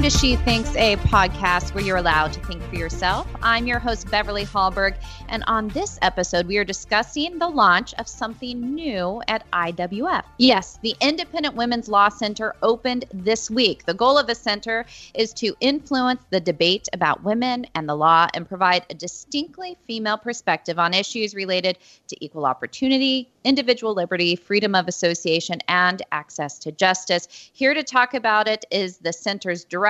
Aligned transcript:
Welcome 0.00 0.18
to 0.18 0.18
She 0.18 0.36
Thinks, 0.36 0.74
a 0.76 0.96
podcast 0.96 1.74
where 1.74 1.84
you're 1.84 1.98
allowed 1.98 2.32
to 2.32 2.40
think 2.46 2.62
for 2.62 2.74
yourself. 2.74 3.28
I'm 3.42 3.66
your 3.66 3.78
host, 3.78 4.10
Beverly 4.10 4.46
Hallberg, 4.46 4.94
and 5.28 5.44
on 5.46 5.68
this 5.68 5.98
episode, 6.00 6.46
we 6.46 6.56
are 6.56 6.64
discussing 6.64 7.38
the 7.38 7.46
launch 7.46 7.92
of 7.98 8.08
something 8.08 8.74
new 8.74 9.20
at 9.28 9.44
IWF. 9.50 10.22
Yes, 10.38 10.78
the 10.82 10.96
Independent 11.02 11.54
Women's 11.54 11.86
Law 11.86 12.08
Center 12.08 12.54
opened 12.62 13.04
this 13.12 13.50
week. 13.50 13.84
The 13.84 13.92
goal 13.92 14.16
of 14.16 14.26
the 14.26 14.34
center 14.34 14.86
is 15.12 15.34
to 15.34 15.54
influence 15.60 16.22
the 16.30 16.40
debate 16.40 16.88
about 16.94 17.22
women 17.22 17.66
and 17.74 17.86
the 17.86 17.94
law 17.94 18.26
and 18.32 18.48
provide 18.48 18.86
a 18.88 18.94
distinctly 18.94 19.76
female 19.86 20.16
perspective 20.16 20.78
on 20.78 20.94
issues 20.94 21.34
related 21.34 21.76
to 22.08 22.24
equal 22.24 22.46
opportunity, 22.46 23.28
individual 23.44 23.92
liberty, 23.92 24.34
freedom 24.34 24.74
of 24.74 24.88
association, 24.88 25.58
and 25.68 26.00
access 26.10 26.58
to 26.60 26.72
justice. 26.72 27.28
Here 27.52 27.74
to 27.74 27.82
talk 27.82 28.14
about 28.14 28.48
it 28.48 28.64
is 28.70 28.96
the 28.96 29.12
center's 29.12 29.62
director 29.64 29.89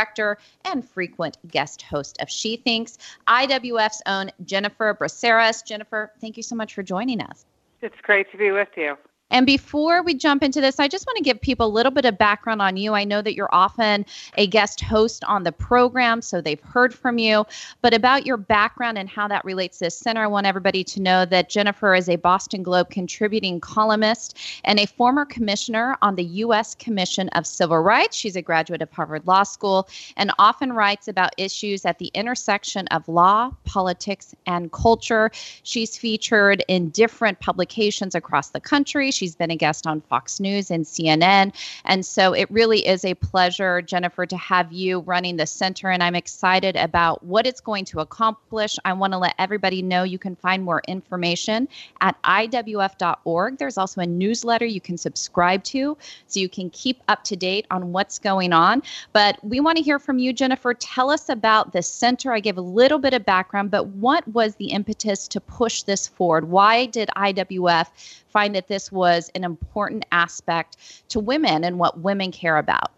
and 0.64 0.88
frequent 0.88 1.36
guest 1.48 1.82
host 1.82 2.20
of 2.20 2.30
She 2.30 2.56
Thinks, 2.56 2.98
IWF's 3.28 4.02
own 4.06 4.30
Jennifer 4.44 4.94
Braceras. 4.94 5.64
Jennifer, 5.64 6.12
thank 6.20 6.36
you 6.36 6.42
so 6.42 6.54
much 6.54 6.74
for 6.74 6.82
joining 6.82 7.20
us. 7.20 7.44
It's 7.82 8.00
great 8.02 8.30
to 8.32 8.38
be 8.38 8.50
with 8.50 8.68
you. 8.76 8.96
And 9.30 9.46
before 9.46 10.02
we 10.02 10.14
jump 10.14 10.42
into 10.42 10.60
this, 10.60 10.80
I 10.80 10.88
just 10.88 11.06
want 11.06 11.16
to 11.18 11.22
give 11.22 11.40
people 11.40 11.66
a 11.66 11.68
little 11.68 11.92
bit 11.92 12.04
of 12.04 12.18
background 12.18 12.60
on 12.60 12.76
you. 12.76 12.94
I 12.94 13.04
know 13.04 13.22
that 13.22 13.34
you're 13.34 13.52
often 13.52 14.04
a 14.36 14.46
guest 14.46 14.80
host 14.80 15.22
on 15.24 15.44
the 15.44 15.52
program, 15.52 16.22
so 16.22 16.40
they've 16.40 16.60
heard 16.60 16.92
from 16.92 17.18
you. 17.18 17.46
But 17.82 17.94
about 17.94 18.26
your 18.26 18.36
background 18.36 18.98
and 18.98 19.08
how 19.08 19.28
that 19.28 19.44
relates 19.44 19.78
to 19.78 19.84
this 19.84 19.96
center, 19.96 20.22
I 20.22 20.26
want 20.26 20.46
everybody 20.46 20.82
to 20.84 21.00
know 21.00 21.24
that 21.26 21.48
Jennifer 21.48 21.94
is 21.94 22.08
a 22.08 22.16
Boston 22.16 22.62
Globe 22.62 22.90
contributing 22.90 23.60
columnist 23.60 24.36
and 24.64 24.78
a 24.78 24.86
former 24.86 25.24
commissioner 25.24 25.96
on 26.02 26.16
the 26.16 26.24
U.S. 26.24 26.74
Commission 26.74 27.28
of 27.30 27.46
Civil 27.46 27.78
Rights. 27.78 28.16
She's 28.16 28.36
a 28.36 28.42
graduate 28.42 28.82
of 28.82 28.90
Harvard 28.90 29.26
Law 29.26 29.44
School 29.44 29.88
and 30.16 30.32
often 30.38 30.72
writes 30.72 31.08
about 31.08 31.32
issues 31.36 31.84
at 31.84 31.98
the 31.98 32.10
intersection 32.14 32.86
of 32.88 33.08
law, 33.08 33.50
politics, 33.64 34.34
and 34.46 34.72
culture. 34.72 35.30
She's 35.62 35.96
featured 35.96 36.64
in 36.68 36.90
different 36.90 37.40
publications 37.40 38.14
across 38.14 38.50
the 38.50 38.60
country. 38.60 39.10
She's 39.20 39.36
been 39.36 39.50
a 39.50 39.56
guest 39.56 39.86
on 39.86 40.00
Fox 40.00 40.40
News 40.40 40.70
and 40.70 40.86
CNN. 40.86 41.52
And 41.84 42.06
so 42.06 42.32
it 42.32 42.50
really 42.50 42.86
is 42.86 43.04
a 43.04 43.12
pleasure, 43.12 43.82
Jennifer, 43.82 44.24
to 44.24 44.36
have 44.38 44.72
you 44.72 45.00
running 45.00 45.36
the 45.36 45.44
center. 45.44 45.90
And 45.90 46.02
I'm 46.02 46.14
excited 46.14 46.74
about 46.74 47.22
what 47.22 47.46
it's 47.46 47.60
going 47.60 47.84
to 47.84 48.00
accomplish. 48.00 48.78
I 48.86 48.94
want 48.94 49.12
to 49.12 49.18
let 49.18 49.34
everybody 49.38 49.82
know 49.82 50.04
you 50.04 50.18
can 50.18 50.36
find 50.36 50.64
more 50.64 50.80
information 50.88 51.68
at 52.00 52.16
IWF.org. 52.22 53.58
There's 53.58 53.76
also 53.76 54.00
a 54.00 54.06
newsletter 54.06 54.64
you 54.64 54.80
can 54.80 54.96
subscribe 54.96 55.64
to 55.64 55.98
so 56.26 56.40
you 56.40 56.48
can 56.48 56.70
keep 56.70 57.02
up 57.08 57.22
to 57.24 57.36
date 57.36 57.66
on 57.70 57.92
what's 57.92 58.18
going 58.18 58.54
on. 58.54 58.82
But 59.12 59.36
we 59.44 59.60
want 59.60 59.76
to 59.76 59.82
hear 59.82 59.98
from 59.98 60.18
you, 60.18 60.32
Jennifer. 60.32 60.72
Tell 60.72 61.10
us 61.10 61.28
about 61.28 61.74
the 61.74 61.82
center. 61.82 62.32
I 62.32 62.40
gave 62.40 62.56
a 62.56 62.62
little 62.62 62.98
bit 62.98 63.12
of 63.12 63.26
background, 63.26 63.70
but 63.70 63.86
what 63.88 64.26
was 64.28 64.54
the 64.54 64.68
impetus 64.68 65.28
to 65.28 65.42
push 65.42 65.82
this 65.82 66.08
forward? 66.08 66.48
Why 66.48 66.86
did 66.86 67.10
IWF 67.18 67.88
find 68.30 68.54
that 68.54 68.68
this 68.68 68.90
was 68.90 69.30
an 69.34 69.44
important 69.44 70.04
aspect 70.12 71.08
to 71.10 71.20
women 71.20 71.64
and 71.64 71.78
what 71.78 72.00
women 72.00 72.32
care 72.32 72.56
about? 72.56 72.90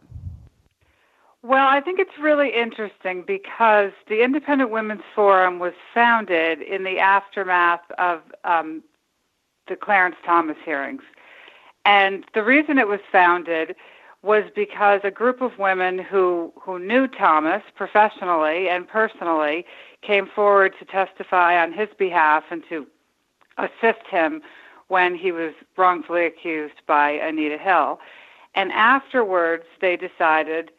Well, 1.43 1.67
I 1.67 1.81
think 1.81 1.99
it's 1.99 2.19
really 2.21 2.55
interesting 2.55 3.25
because 3.27 3.91
the 4.09 4.23
Independent 4.23 4.71
Women's 4.71 5.03
Forum 5.13 5.59
was 5.59 5.73
founded 5.93 6.63
in 6.63 6.85
the 6.85 7.01
aftermath 7.01 7.83
of 7.99 8.21
um, 8.45 8.83
the 9.67 9.75
Clarence 9.75 10.17
Thomas 10.25 10.57
hearings. 10.65 11.03
And 11.85 12.25
the 12.35 12.45
reason 12.45 12.79
it 12.79 12.87
was 12.87 13.01
founded 13.11 13.75
was 14.23 14.45
because 14.55 15.01
a 15.03 15.11
group 15.11 15.41
of 15.41 15.59
women 15.59 15.99
who, 15.99 16.53
who 16.61 16.79
knew 16.79 17.09
Thomas 17.09 17.63
professionally 17.75 18.69
and 18.69 18.87
personally 18.87 19.67
came 20.01 20.29
forward 20.29 20.75
to 20.79 20.85
testify 20.85 21.61
on 21.61 21.73
his 21.73 21.89
behalf 21.99 22.45
and 22.51 22.63
to 22.69 22.87
assist 23.59 24.07
him 24.09 24.43
when 24.93 25.15
he 25.15 25.33
was 25.33 25.55
wrongfully 25.79 26.27
accused 26.27 26.83
by 26.87 27.13
Anita 27.13 27.57
Hill. 27.57 27.99
And 28.55 28.71
afterwards, 28.73 29.65
they 29.81 29.97
decided 29.97 30.71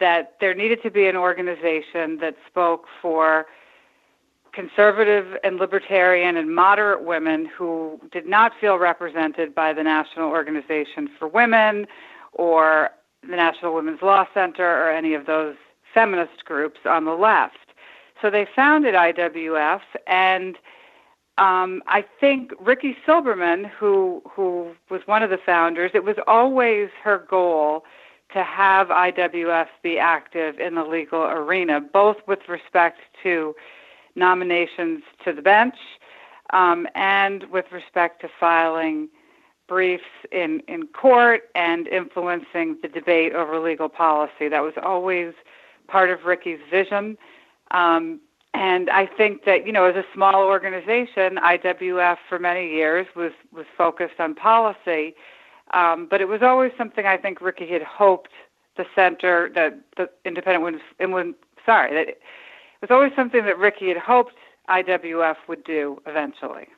that 0.00 0.36
there 0.40 0.54
needed 0.54 0.82
to 0.82 0.90
be 0.90 1.06
an 1.08 1.14
organization 1.14 2.16
that 2.22 2.36
spoke 2.46 2.86
for 3.02 3.44
conservative 4.54 5.36
and 5.44 5.58
libertarian 5.58 6.38
and 6.38 6.54
moderate 6.54 7.04
women 7.04 7.44
who 7.44 8.00
did 8.10 8.26
not 8.26 8.52
feel 8.58 8.78
represented 8.78 9.54
by 9.54 9.74
the 9.74 9.82
National 9.82 10.30
Organization 10.30 11.10
for 11.18 11.28
Women 11.28 11.86
or 12.32 12.88
the 13.28 13.36
National 13.36 13.74
Women's 13.74 14.00
Law 14.00 14.26
Center 14.32 14.64
or 14.64 14.90
any 14.90 15.12
of 15.12 15.26
those 15.26 15.56
feminist 15.92 16.46
groups 16.46 16.80
on 16.86 17.04
the 17.04 17.12
left. 17.12 17.74
So 18.22 18.30
they 18.30 18.46
founded 18.56 18.94
IWF 18.94 19.82
and 20.06 20.56
um, 21.40 21.82
I 21.86 22.04
think 22.20 22.52
Ricky 22.60 22.96
Silberman, 23.06 23.68
who 23.68 24.22
who 24.30 24.72
was 24.90 25.00
one 25.06 25.22
of 25.22 25.30
the 25.30 25.38
founders, 25.38 25.90
it 25.94 26.04
was 26.04 26.16
always 26.26 26.90
her 27.02 27.18
goal 27.18 27.84
to 28.34 28.44
have 28.44 28.88
IWF 28.88 29.66
be 29.82 29.98
active 29.98 30.60
in 30.60 30.74
the 30.74 30.84
legal 30.84 31.22
arena, 31.22 31.80
both 31.80 32.18
with 32.28 32.40
respect 32.48 32.98
to 33.22 33.56
nominations 34.14 35.02
to 35.24 35.32
the 35.32 35.42
bench 35.42 35.74
um, 36.52 36.86
and 36.94 37.44
with 37.44 37.72
respect 37.72 38.20
to 38.20 38.28
filing 38.38 39.08
briefs 39.66 40.04
in, 40.30 40.60
in 40.68 40.86
court 40.88 41.48
and 41.54 41.88
influencing 41.88 42.76
the 42.82 42.88
debate 42.88 43.32
over 43.32 43.58
legal 43.58 43.88
policy. 43.88 44.48
That 44.48 44.62
was 44.62 44.74
always 44.82 45.32
part 45.88 46.10
of 46.10 46.24
Ricky's 46.24 46.60
vision. 46.70 47.16
Um, 47.70 48.20
and 48.54 48.90
I 48.90 49.06
think 49.06 49.44
that 49.44 49.66
you 49.66 49.72
know, 49.72 49.84
as 49.84 49.96
a 49.96 50.04
small 50.12 50.42
organization, 50.42 51.36
IWF 51.36 52.18
for 52.28 52.38
many 52.38 52.68
years 52.68 53.06
was 53.14 53.32
was 53.52 53.66
focused 53.76 54.18
on 54.18 54.34
policy, 54.34 55.14
um, 55.72 56.06
but 56.10 56.20
it 56.20 56.28
was 56.28 56.42
always 56.42 56.72
something 56.76 57.06
I 57.06 57.16
think 57.16 57.40
Ricky 57.40 57.68
had 57.68 57.82
hoped 57.82 58.30
the 58.76 58.86
center, 58.94 59.50
that 59.54 59.78
the 59.96 60.08
independent 60.24 60.64
women's, 60.64 60.82
and 60.98 61.12
women, 61.12 61.34
sorry, 61.66 61.92
that 61.94 62.08
it 62.08 62.20
was 62.80 62.90
always 62.90 63.12
something 63.14 63.44
that 63.44 63.58
Ricky 63.58 63.88
had 63.88 63.98
hoped 63.98 64.34
IWF 64.68 65.36
would 65.48 65.64
do 65.64 66.00
eventually. 66.06 66.68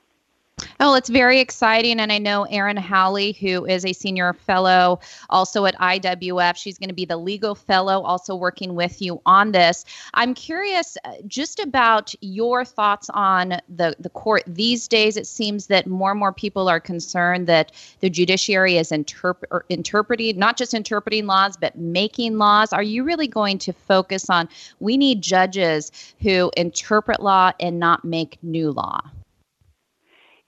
Oh, 0.80 0.94
it's 0.94 1.08
very 1.08 1.40
exciting. 1.40 2.00
And 2.00 2.12
I 2.12 2.18
know 2.18 2.44
Erin 2.44 2.76
Hawley, 2.76 3.32
who 3.32 3.64
is 3.66 3.84
a 3.84 3.92
senior 3.92 4.32
fellow 4.32 5.00
also 5.30 5.64
at 5.64 5.78
IWF, 5.78 6.56
she's 6.56 6.78
going 6.78 6.88
to 6.88 6.94
be 6.94 7.04
the 7.04 7.16
legal 7.16 7.54
fellow 7.54 8.02
also 8.02 8.34
working 8.34 8.74
with 8.74 9.00
you 9.00 9.20
on 9.26 9.52
this. 9.52 9.84
I'm 10.14 10.34
curious 10.34 10.96
uh, 11.04 11.12
just 11.26 11.60
about 11.60 12.14
your 12.20 12.64
thoughts 12.64 13.08
on 13.14 13.60
the, 13.68 13.94
the 13.98 14.10
court 14.10 14.42
these 14.46 14.88
days. 14.88 15.16
It 15.16 15.26
seems 15.26 15.66
that 15.68 15.86
more 15.86 16.10
and 16.10 16.20
more 16.20 16.32
people 16.32 16.68
are 16.68 16.80
concerned 16.80 17.46
that 17.46 17.72
the 18.00 18.10
judiciary 18.10 18.76
is 18.76 18.90
interp- 18.90 19.62
interpreting, 19.68 20.38
not 20.38 20.56
just 20.56 20.74
interpreting 20.74 21.26
laws, 21.26 21.56
but 21.56 21.76
making 21.76 22.38
laws. 22.38 22.72
Are 22.72 22.82
you 22.82 23.04
really 23.04 23.28
going 23.28 23.58
to 23.58 23.72
focus 23.72 24.28
on 24.28 24.48
we 24.80 24.96
need 24.96 25.22
judges 25.22 25.92
who 26.20 26.50
interpret 26.56 27.20
law 27.20 27.52
and 27.60 27.78
not 27.78 28.04
make 28.04 28.38
new 28.42 28.70
law? 28.72 29.00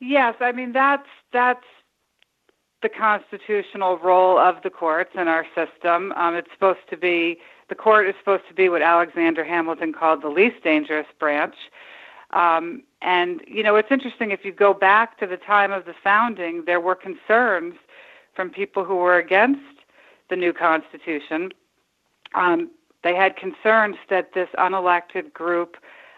Yes, 0.01 0.35
I 0.41 0.53
mean 0.53 0.73
that's 0.73 1.09
that's 1.33 1.65
the 2.83 2.89
constitutional 2.89 3.99
role 3.99 4.39
of 4.39 4.57
the 4.63 4.71
courts 4.71 5.13
in 5.15 5.27
our 5.27 5.47
system. 5.55 6.13
Um, 6.13 6.35
it's 6.35 6.51
supposed 6.53 6.87
to 6.91 6.97
be 6.97 7.39
the 7.69 7.75
court 7.75 8.07
is 8.07 8.15
supposed 8.19 8.47
to 8.49 8.55
be 8.55 8.69
what 8.69 8.83
Alexander 8.83 9.43
Hamilton 9.45 9.93
called 9.93 10.23
the 10.23 10.29
least 10.29 10.63
dangerous 10.63 11.07
branch. 11.19 11.55
Um, 12.33 12.83
and 13.01 13.41
you 13.47 13.63
know, 13.63 13.77
it's 13.77 13.91
interesting 13.91 14.31
if 14.33 14.45
you 14.45 14.53
go 14.53 14.75
back 14.75 15.19
to 15.19 15.27
the 15.27 15.37
time 15.37 15.73
of 15.73 15.87
the 15.87 15.95
founding, 16.03 16.65
there 16.67 16.81
were 16.81 16.95
concerns 16.95 17.75
from 18.35 18.51
people 18.51 18.85
who 18.85 18.97
were 18.97 19.17
against 19.17 19.63
the 20.29 20.37
new 20.37 20.53
Constitution. 20.53 21.53
Um, 22.35 22.71
they 23.03 23.15
had 23.15 23.37
concerns 23.37 23.97
that 24.11 24.35
this 24.35 24.49
unelected 24.59 25.33
group 25.33 25.77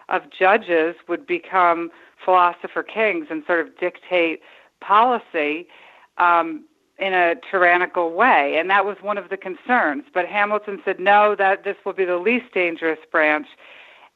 of 0.09 0.23
judges 0.31 0.95
would 1.07 1.27
become 1.27 1.91
philosopher 2.23 2.83
kings 2.83 3.27
and 3.29 3.43
sort 3.45 3.59
of 3.59 3.77
dictate 3.77 4.41
policy 4.79 5.67
um, 6.17 6.63
in 6.99 7.13
a 7.13 7.35
tyrannical 7.49 8.11
way. 8.11 8.57
And 8.57 8.69
that 8.69 8.85
was 8.85 8.97
one 9.01 9.17
of 9.17 9.29
the 9.29 9.37
concerns. 9.37 10.03
But 10.13 10.25
Hamilton 10.25 10.81
said, 10.83 10.99
no, 10.99 11.35
that 11.35 11.63
this 11.63 11.77
will 11.85 11.93
be 11.93 12.05
the 12.05 12.17
least 12.17 12.53
dangerous 12.53 12.99
branch, 13.11 13.47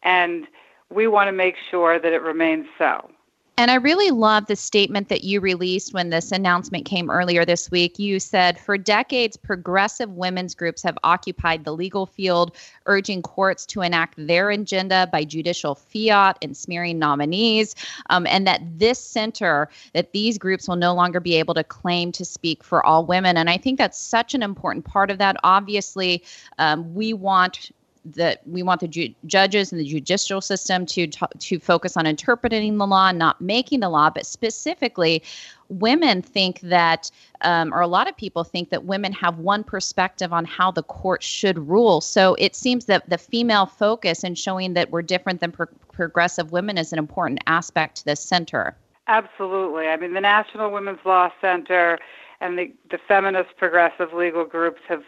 and 0.04 0.48
we 0.90 1.08
want 1.08 1.28
to 1.28 1.32
make 1.32 1.56
sure 1.70 2.00
that 2.00 2.12
it 2.12 2.22
remains 2.22 2.66
so. 2.78 3.10
And 3.58 3.70
I 3.70 3.76
really 3.76 4.12
love 4.12 4.46
the 4.46 4.56
statement 4.56 5.10
that 5.10 5.24
you 5.24 5.42
released 5.42 5.94
when 5.94 6.10
this 6.10 6.32
announcement 6.32 6.86
came 6.86 7.12
earlier 7.12 7.44
this 7.46 7.70
week. 7.70 8.00
You 8.00 8.20
said, 8.20 8.58
For 8.58 8.78
decades, 8.78 9.36
progressive 9.36 10.10
women's 10.10 10.56
groups 10.56 10.82
have 10.84 10.98
occupied 11.04 11.66
the 11.66 11.74
legal 11.74 12.06
field, 12.06 12.56
urging 12.86 13.22
courts 13.22 13.66
to 13.68 13.82
enact 13.82 14.16
their 14.18 14.50
agenda 14.50 15.10
by 15.12 15.26
judicial 15.26 15.76
fiat 15.76 16.38
and 16.42 16.56
smearing 16.56 16.98
nominees. 16.98 17.76
Um, 18.10 18.26
and 18.26 18.48
that 18.48 18.62
this 18.80 19.00
center, 19.00 19.70
that 19.94 20.14
these 20.14 20.38
groups 20.38 20.68
will 20.68 20.78
no 20.78 20.94
longer 20.94 21.20
be 21.20 21.36
able 21.36 21.54
to 21.56 21.64
claim 21.64 22.12
to 22.14 22.24
speak 22.24 22.64
for 22.64 22.84
all 22.86 23.06
women. 23.06 23.36
And 23.36 23.50
I 23.50 23.58
think 23.58 23.78
that's 23.78 24.00
such 24.00 24.34
an 24.34 24.44
important 24.44 24.86
part 24.86 25.12
of 25.12 25.18
that. 25.18 25.36
Obviously, 25.44 26.24
um, 26.58 26.94
we 26.96 27.14
want 27.14 27.72
that 28.06 28.42
we 28.48 28.64
want 28.64 28.82
the 28.82 28.88
ju- 28.88 29.14
judges 29.26 29.72
and 29.72 29.80
the 29.80 29.86
judicial 29.86 30.42
system 30.42 30.86
to 30.88 31.08
t- 31.08 31.26
to 31.38 31.60
focus 31.60 31.96
on 31.96 32.06
interpreting 32.06 32.78
the 32.78 32.88
law, 32.88 33.12
not 33.12 33.40
making 33.42 33.82
the 33.82 33.90
law, 33.90 34.10
but 34.10 34.26
specifically 34.26 35.22
women 35.70 36.22
think 36.22 36.60
that, 36.62 37.10
um, 37.42 37.74
or 37.74 37.82
a 37.82 37.88
lot 37.88 38.10
of 38.10 38.18
people 38.18 38.44
think 38.44 38.70
that 38.70 38.84
women 38.84 39.14
have 39.14 39.38
one 39.38 39.64
perspective 39.64 40.34
on 40.34 40.46
how 40.46 40.72
the 40.72 40.84
court 40.84 41.24
should 41.24 41.58
rule. 41.68 42.02
So 42.02 42.36
it 42.36 42.56
seems 42.56 42.86
that 42.86 43.10
the 43.10 43.18
female 43.18 43.66
focus 43.66 44.24
and 44.24 44.38
showing 44.38 44.74
that 44.74 44.92
we're 44.92 45.02
different 45.02 45.40
than 45.40 45.52
pro- 45.52 45.68
progressive 45.92 46.52
women 46.52 46.78
is 46.78 46.92
an 46.92 47.00
important 47.00 47.40
aspect 47.48 47.98
to 47.98 48.06
this 48.06 48.20
center. 48.20 48.76
Absolutely. 49.08 49.88
I 49.88 49.98
mean, 49.98 50.14
the 50.14 50.22
National 50.22 50.72
Women's 50.72 51.00
Law 51.06 51.30
Center 51.40 52.00
and 52.40 52.58
the, 52.58 52.74
the 52.90 52.98
feminist 53.08 53.56
progressive 53.58 54.14
legal 54.14 54.46
groups 54.46 54.82
have 54.90 55.04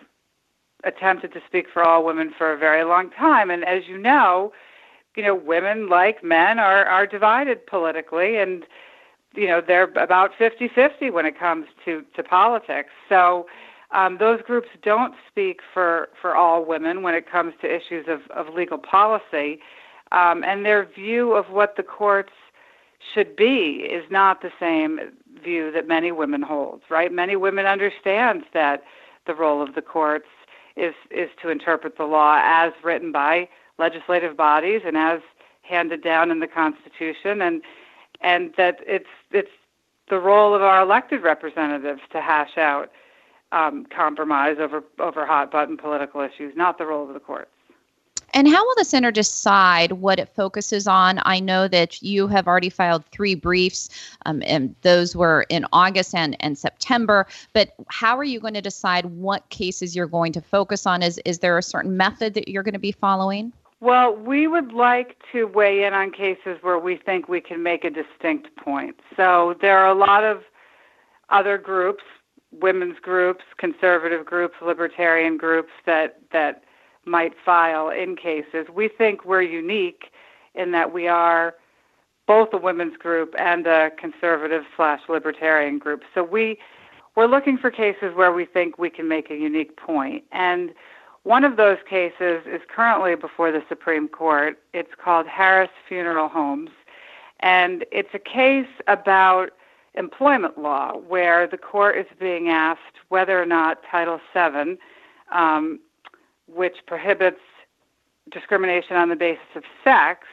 attempted 0.83 1.33
to 1.33 1.41
speak 1.47 1.67
for 1.71 1.83
all 1.83 2.03
women 2.03 2.33
for 2.37 2.51
a 2.51 2.57
very 2.57 2.83
long 2.83 3.09
time. 3.11 3.49
And 3.49 3.63
as 3.63 3.87
you 3.87 3.97
know, 3.97 4.51
you 5.15 5.23
know, 5.23 5.35
women 5.35 5.89
like 5.89 6.23
men 6.23 6.59
are, 6.59 6.85
are 6.85 7.05
divided 7.05 7.65
politically 7.67 8.37
and 8.37 8.65
you 9.35 9.47
know, 9.47 9.61
they're 9.65 9.85
about 9.95 10.31
50-50 10.39 11.11
when 11.11 11.25
it 11.25 11.37
comes 11.37 11.65
to, 11.85 12.03
to 12.15 12.23
politics. 12.23 12.89
So 13.09 13.47
um, 13.91 14.17
those 14.19 14.41
groups 14.41 14.69
don't 14.83 15.15
speak 15.29 15.59
for, 15.73 16.09
for 16.21 16.35
all 16.35 16.65
women 16.65 17.01
when 17.01 17.15
it 17.15 17.29
comes 17.29 17.53
to 17.61 17.75
issues 17.75 18.05
of, 18.07 18.21
of 18.31 18.53
legal 18.53 18.77
policy. 18.77 19.59
Um, 20.11 20.43
and 20.43 20.65
their 20.65 20.85
view 20.85 21.33
of 21.33 21.49
what 21.49 21.75
the 21.77 21.83
courts 21.83 22.33
should 23.13 23.35
be 23.35 23.87
is 23.89 24.03
not 24.09 24.41
the 24.41 24.51
same 24.59 24.99
view 25.43 25.71
that 25.71 25.87
many 25.87 26.11
women 26.11 26.41
hold, 26.41 26.81
right? 26.89 27.11
Many 27.11 27.35
women 27.35 27.65
understand 27.65 28.43
that 28.53 28.83
the 29.25 29.33
role 29.33 29.61
of 29.61 29.75
the 29.75 29.81
courts 29.81 30.27
is 30.75 30.93
is 31.11 31.29
to 31.41 31.49
interpret 31.49 31.97
the 31.97 32.05
law 32.05 32.41
as 32.43 32.73
written 32.83 33.11
by 33.11 33.47
legislative 33.77 34.35
bodies 34.35 34.81
and 34.85 34.97
as 34.97 35.21
handed 35.61 36.03
down 36.03 36.31
in 36.31 36.39
the 36.39 36.47
Constitution, 36.47 37.41
and 37.41 37.61
and 38.21 38.53
that 38.57 38.79
it's 38.85 39.09
it's 39.31 39.51
the 40.09 40.19
role 40.19 40.53
of 40.53 40.61
our 40.61 40.81
elected 40.81 41.23
representatives 41.23 42.01
to 42.11 42.21
hash 42.21 42.57
out 42.57 42.91
um, 43.51 43.85
compromise 43.85 44.57
over 44.59 44.83
over 44.99 45.25
hot 45.25 45.51
button 45.51 45.77
political 45.77 46.21
issues, 46.21 46.53
not 46.55 46.77
the 46.77 46.85
role 46.85 47.07
of 47.07 47.13
the 47.13 47.19
courts. 47.19 47.51
And 48.33 48.47
how 48.47 48.65
will 48.65 48.75
the 48.75 48.85
center 48.85 49.11
decide 49.11 49.93
what 49.93 50.19
it 50.19 50.27
focuses 50.27 50.87
on? 50.87 51.19
I 51.23 51.39
know 51.39 51.67
that 51.67 52.01
you 52.01 52.27
have 52.27 52.47
already 52.47 52.69
filed 52.69 53.05
three 53.05 53.35
briefs, 53.35 53.89
um, 54.25 54.41
and 54.45 54.75
those 54.81 55.15
were 55.15 55.45
in 55.49 55.65
August 55.71 56.15
and, 56.15 56.35
and 56.39 56.57
September. 56.57 57.27
But 57.53 57.75
how 57.89 58.17
are 58.17 58.23
you 58.23 58.39
going 58.39 58.55
to 58.55 58.61
decide 58.61 59.05
what 59.05 59.47
cases 59.49 59.95
you're 59.95 60.07
going 60.07 60.33
to 60.33 60.41
focus 60.41 60.87
on? 60.87 61.03
Is, 61.03 61.21
is 61.25 61.39
there 61.39 61.57
a 61.57 61.63
certain 61.63 61.95
method 61.95 62.33
that 62.33 62.47
you're 62.47 62.63
going 62.63 62.73
to 62.73 62.79
be 62.79 62.91
following? 62.91 63.53
Well, 63.81 64.15
we 64.15 64.47
would 64.47 64.71
like 64.71 65.17
to 65.33 65.45
weigh 65.45 65.83
in 65.83 65.93
on 65.93 66.11
cases 66.11 66.57
where 66.61 66.79
we 66.79 66.95
think 66.95 67.27
we 67.27 67.41
can 67.41 67.61
make 67.61 67.83
a 67.83 67.89
distinct 67.89 68.55
point. 68.55 68.99
So 69.15 69.57
there 69.61 69.77
are 69.77 69.89
a 69.89 69.93
lot 69.93 70.23
of 70.23 70.43
other 71.29 71.57
groups, 71.57 72.03
women's 72.51 72.97
groups, 72.99 73.43
conservative 73.57 74.25
groups, 74.25 74.55
libertarian 74.61 75.37
groups 75.37 75.71
that 75.85 76.19
that 76.31 76.63
might 77.05 77.33
file 77.43 77.89
in 77.89 78.15
cases. 78.15 78.67
We 78.73 78.87
think 78.87 79.25
we're 79.25 79.41
unique 79.41 80.11
in 80.55 80.71
that 80.71 80.93
we 80.93 81.07
are 81.07 81.55
both 82.27 82.49
a 82.53 82.57
women's 82.57 82.97
group 82.97 83.33
and 83.37 83.67
a 83.67 83.91
conservative 83.99 84.63
slash 84.75 85.01
libertarian 85.09 85.77
group. 85.77 86.03
So 86.13 86.23
we 86.23 86.57
we're 87.15 87.27
looking 87.27 87.57
for 87.57 87.69
cases 87.69 88.15
where 88.15 88.31
we 88.31 88.45
think 88.45 88.79
we 88.79 88.89
can 88.89 89.07
make 89.07 89.29
a 89.29 89.35
unique 89.35 89.77
point. 89.77 90.23
And 90.31 90.73
one 91.23 91.43
of 91.43 91.57
those 91.57 91.77
cases 91.87 92.41
is 92.47 92.61
currently 92.67 93.15
before 93.15 93.51
the 93.51 93.61
Supreme 93.69 94.07
Court. 94.07 94.57
It's 94.73 94.91
called 95.01 95.27
Harris 95.27 95.69
Funeral 95.87 96.27
Homes. 96.27 96.71
And 97.39 97.85
it's 97.91 98.09
a 98.13 98.19
case 98.19 98.67
about 98.87 99.51
employment 99.95 100.57
law 100.57 100.97
where 100.97 101.45
the 101.45 101.57
court 101.57 101.97
is 101.97 102.07
being 102.19 102.49
asked 102.49 102.97
whether 103.09 103.39
or 103.39 103.45
not 103.45 103.81
Title 103.89 104.19
VII 104.33 104.77
um, 105.31 105.79
which 106.53 106.77
prohibits 106.87 107.39
discrimination 108.31 108.95
on 108.95 109.09
the 109.09 109.15
basis 109.15 109.43
of 109.55 109.63
sex, 109.83 110.27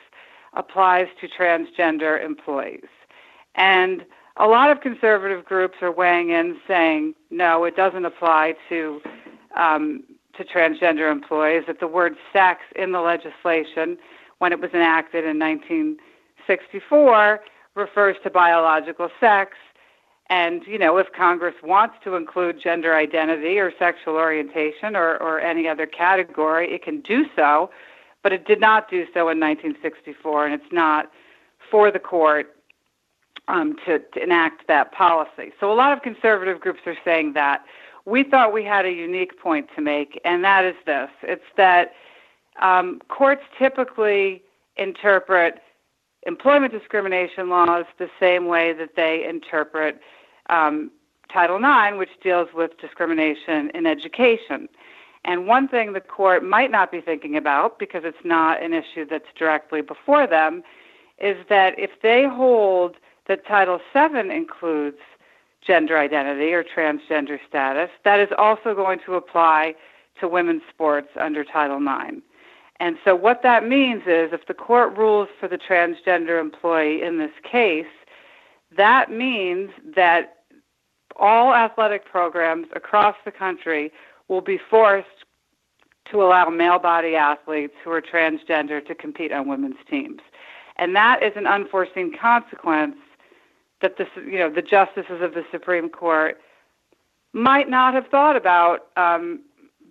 applies 0.54 1.06
to 1.20 1.28
transgender 1.28 2.24
employees. 2.24 2.88
And 3.54 4.04
a 4.36 4.46
lot 4.46 4.70
of 4.70 4.80
conservative 4.80 5.44
groups 5.44 5.78
are 5.82 5.92
weighing 5.92 6.30
in 6.30 6.58
saying, 6.66 7.14
no, 7.30 7.64
it 7.64 7.76
doesn't 7.76 8.04
apply 8.04 8.54
to, 8.68 9.00
um, 9.56 10.02
to 10.36 10.44
transgender 10.44 11.10
employees, 11.10 11.64
that 11.66 11.80
the 11.80 11.86
word 11.86 12.16
sex 12.32 12.60
in 12.76 12.92
the 12.92 13.00
legislation, 13.00 13.98
when 14.38 14.52
it 14.52 14.60
was 14.60 14.70
enacted 14.72 15.24
in 15.24 15.38
1964, 15.38 17.40
refers 17.74 18.16
to 18.22 18.30
biological 18.30 19.08
sex 19.20 19.56
and, 20.30 20.64
you 20.64 20.78
know, 20.78 20.96
if 20.96 21.12
Congress 21.12 21.56
wants 21.60 21.96
to 22.04 22.14
include 22.14 22.60
gender 22.60 22.94
identity 22.94 23.58
or 23.58 23.72
sexual 23.76 24.14
orientation 24.14 24.94
or, 24.94 25.16
or 25.16 25.40
any 25.40 25.66
other 25.66 25.86
category, 25.86 26.72
it 26.72 26.84
can 26.84 27.00
do 27.00 27.26
so, 27.34 27.68
but 28.22 28.32
it 28.32 28.46
did 28.46 28.60
not 28.60 28.88
do 28.88 29.06
so 29.12 29.28
in 29.28 29.40
1964, 29.40 30.46
and 30.46 30.54
it's 30.54 30.72
not 30.72 31.10
for 31.68 31.90
the 31.90 31.98
court 31.98 32.54
um, 33.48 33.74
to, 33.84 33.98
to 33.98 34.22
enact 34.22 34.68
that 34.68 34.92
policy. 34.92 35.52
So 35.58 35.72
a 35.72 35.74
lot 35.74 35.92
of 35.92 36.02
conservative 36.02 36.60
groups 36.60 36.80
are 36.86 36.96
saying 37.04 37.32
that. 37.32 37.64
We 38.04 38.22
thought 38.22 38.52
we 38.52 38.64
had 38.64 38.86
a 38.86 38.92
unique 38.92 39.38
point 39.38 39.68
to 39.74 39.82
make, 39.82 40.20
and 40.24 40.44
that 40.44 40.64
is 40.64 40.76
this 40.86 41.10
it's 41.22 41.42
that 41.56 41.92
um, 42.62 43.00
courts 43.08 43.42
typically 43.58 44.42
interpret 44.76 45.60
employment 46.26 46.72
discrimination 46.72 47.48
laws 47.48 47.84
the 47.98 48.08
same 48.18 48.46
way 48.46 48.72
that 48.72 48.94
they 48.96 49.26
interpret 49.28 50.00
um, 50.50 50.90
Title 51.32 51.56
IX, 51.56 51.96
which 51.96 52.10
deals 52.22 52.48
with 52.54 52.76
discrimination 52.78 53.70
in 53.74 53.86
education. 53.86 54.68
And 55.24 55.46
one 55.46 55.68
thing 55.68 55.92
the 55.92 56.00
court 56.00 56.42
might 56.42 56.70
not 56.70 56.90
be 56.90 57.00
thinking 57.00 57.36
about, 57.36 57.78
because 57.78 58.02
it's 58.04 58.24
not 58.24 58.62
an 58.62 58.72
issue 58.72 59.04
that's 59.08 59.28
directly 59.38 59.82
before 59.82 60.26
them, 60.26 60.62
is 61.18 61.36
that 61.48 61.78
if 61.78 61.90
they 62.02 62.26
hold 62.26 62.96
that 63.28 63.46
Title 63.46 63.80
VII 63.94 64.30
includes 64.30 64.98
gender 65.60 65.98
identity 65.98 66.52
or 66.52 66.64
transgender 66.64 67.38
status, 67.46 67.90
that 68.04 68.18
is 68.18 68.30
also 68.38 68.74
going 68.74 68.98
to 69.04 69.14
apply 69.14 69.74
to 70.18 70.26
women's 70.26 70.62
sports 70.70 71.08
under 71.18 71.44
Title 71.44 71.78
IX. 71.78 72.16
And 72.80 72.96
so, 73.04 73.14
what 73.14 73.42
that 73.42 73.68
means 73.68 74.02
is 74.06 74.32
if 74.32 74.46
the 74.46 74.54
court 74.54 74.96
rules 74.96 75.28
for 75.38 75.48
the 75.48 75.58
transgender 75.58 76.40
employee 76.40 77.02
in 77.02 77.18
this 77.18 77.32
case, 77.42 77.84
that 78.74 79.10
means 79.10 79.70
that 79.94 80.39
all 81.20 81.54
athletic 81.54 82.04
programs 82.04 82.66
across 82.74 83.14
the 83.24 83.30
country 83.30 83.92
will 84.28 84.40
be 84.40 84.58
forced 84.58 85.06
to 86.10 86.22
allow 86.22 86.48
male 86.48 86.78
body 86.78 87.14
athletes 87.14 87.74
who 87.84 87.90
are 87.92 88.02
transgender 88.02 88.84
to 88.84 88.94
compete 88.94 89.30
on 89.30 89.48
women's 89.48 89.76
teams. 89.88 90.20
And 90.76 90.96
that 90.96 91.22
is 91.22 91.32
an 91.36 91.46
unforeseen 91.46 92.12
consequence 92.18 92.96
that 93.82 93.96
the, 93.96 94.06
you 94.24 94.38
know, 94.38 94.50
the 94.50 94.62
justices 94.62 95.20
of 95.20 95.34
the 95.34 95.44
Supreme 95.52 95.88
Court 95.88 96.40
might 97.32 97.68
not 97.68 97.94
have 97.94 98.06
thought 98.08 98.34
about, 98.34 98.88
um, 98.96 99.42